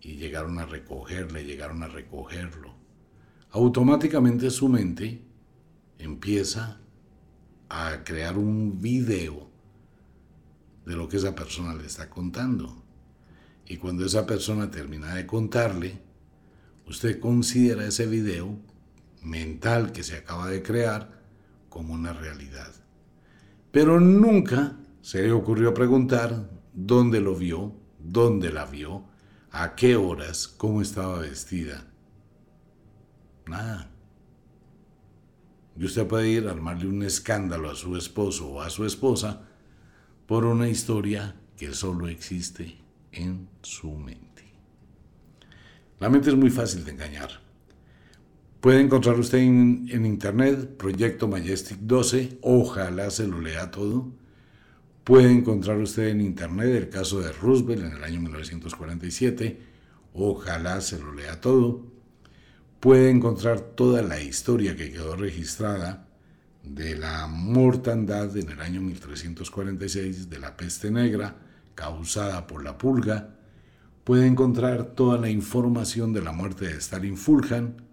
y 0.00 0.16
llegaron 0.16 0.58
a 0.58 0.66
recogerle, 0.66 1.44
llegaron 1.44 1.82
a 1.82 1.88
recogerlo 1.88 2.78
automáticamente 3.50 4.50
su 4.50 4.68
mente 4.68 5.22
empieza 5.98 6.80
a 7.68 8.04
crear 8.04 8.38
un 8.38 8.80
video 8.80 9.48
de 10.86 10.96
lo 10.96 11.08
que 11.08 11.18
esa 11.18 11.34
persona 11.34 11.74
le 11.74 11.86
está 11.86 12.08
contando. 12.08 12.82
Y 13.66 13.76
cuando 13.76 14.06
esa 14.06 14.26
persona 14.26 14.70
termina 14.70 15.14
de 15.14 15.26
contarle, 15.26 16.00
usted 16.86 17.20
considera 17.20 17.86
ese 17.86 18.06
video 18.06 18.58
mental 19.22 19.92
que 19.92 20.02
se 20.02 20.16
acaba 20.16 20.48
de 20.48 20.62
crear 20.62 21.17
como 21.78 21.94
una 21.94 22.12
realidad. 22.12 22.74
Pero 23.70 24.00
nunca 24.00 24.76
se 25.00 25.22
le 25.22 25.30
ocurrió 25.30 25.72
preguntar 25.74 26.50
dónde 26.74 27.20
lo 27.20 27.36
vio, 27.36 27.72
dónde 28.00 28.52
la 28.52 28.66
vio, 28.66 29.04
a 29.52 29.76
qué 29.76 29.94
horas, 29.94 30.48
cómo 30.48 30.82
estaba 30.82 31.20
vestida 31.20 31.86
Nada. 33.46 33.88
Y 35.78 35.84
usted 35.84 36.04
puede 36.08 36.28
ir 36.28 36.48
a 36.48 36.50
armarle 36.50 36.88
un 36.88 37.04
escándalo 37.04 37.70
a 37.70 37.76
su 37.76 37.96
esposo 37.96 38.48
o 38.48 38.60
a 38.60 38.70
su 38.70 38.84
esposa 38.84 39.46
por 40.26 40.46
una 40.46 40.68
historia 40.68 41.36
que 41.56 41.72
solo 41.74 42.08
existe 42.08 42.76
en 43.12 43.48
su 43.62 43.92
mente. 43.92 44.52
La 46.00 46.08
mente 46.08 46.30
es 46.30 46.36
muy 46.36 46.50
fácil 46.50 46.84
de 46.84 46.90
engañar. 46.90 47.47
Puede 48.60 48.80
encontrar 48.80 49.18
usted 49.18 49.38
en, 49.38 50.04
internet 50.04 50.76
Proyecto 50.76 51.28
Majestic 51.28 51.78
12, 51.80 52.38
ojalá 52.42 53.10
se 53.10 53.26
lo 53.26 53.40
lea 53.40 53.70
todo. 53.70 54.08
Puede 55.04 55.30
encontrar 55.30 55.78
usted 55.78 56.08
en 56.08 56.20
internet 56.20 56.74
el 56.74 56.88
caso 56.88 57.20
de 57.20 57.32
Roosevelt 57.32 57.84
en 57.84 57.92
el 57.92 58.04
año 58.04 58.20
1947, 58.20 59.58
ojalá 60.12 60.80
se 60.80 60.98
lo 60.98 61.14
lea 61.14 61.40
todo 61.40 61.98
puede 62.80 63.10
encontrar 63.10 63.60
toda 63.60 64.02
la 64.02 64.20
historia 64.20 64.76
que 64.76 64.92
quedó 64.92 65.16
registrada 65.16 66.06
de 66.62 66.96
la 66.96 67.26
mortandad 67.26 68.36
en 68.36 68.50
el 68.50 68.60
año 68.60 68.80
1346 68.80 70.30
de 70.30 70.38
la 70.38 70.56
peste 70.56 70.90
negra 70.90 71.36
causada 71.74 72.46
por 72.46 72.62
la 72.62 72.76
pulga, 72.76 73.30
puede 74.04 74.26
encontrar 74.26 74.84
toda 74.84 75.18
la 75.18 75.28
información 75.28 76.12
de 76.12 76.22
la 76.22 76.32
muerte 76.32 76.66
de 76.66 76.78
Stalin 76.78 77.16
Fuljan, 77.16 77.87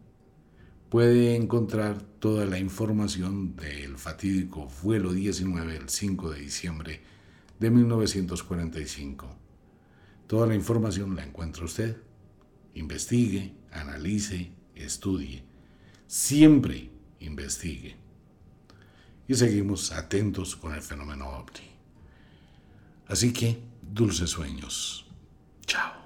puede 0.89 1.35
encontrar 1.35 2.01
toda 2.01 2.45
la 2.45 2.59
información 2.59 3.55
del 3.55 3.97
fatídico 3.97 4.69
vuelo 4.83 5.13
19 5.13 5.75
el 5.75 5.89
5 5.89 6.31
de 6.31 6.39
diciembre 6.39 7.01
de 7.59 7.69
1945. 7.69 9.27
Toda 10.27 10.47
la 10.47 10.55
información 10.55 11.15
la 11.15 11.23
encuentra 11.23 11.65
usted. 11.65 11.97
Investigue, 12.73 13.53
analice, 13.71 14.51
estudie, 14.75 15.43
siempre 16.07 16.89
investigue. 17.19 17.95
Y 19.27 19.35
seguimos 19.35 19.91
atentos 19.91 20.55
con 20.55 20.73
el 20.73 20.81
fenómeno 20.81 21.29
OVNI. 21.29 21.75
Así 23.07 23.33
que, 23.33 23.59
dulces 23.81 24.31
sueños. 24.31 25.05
Chao. 25.65 26.04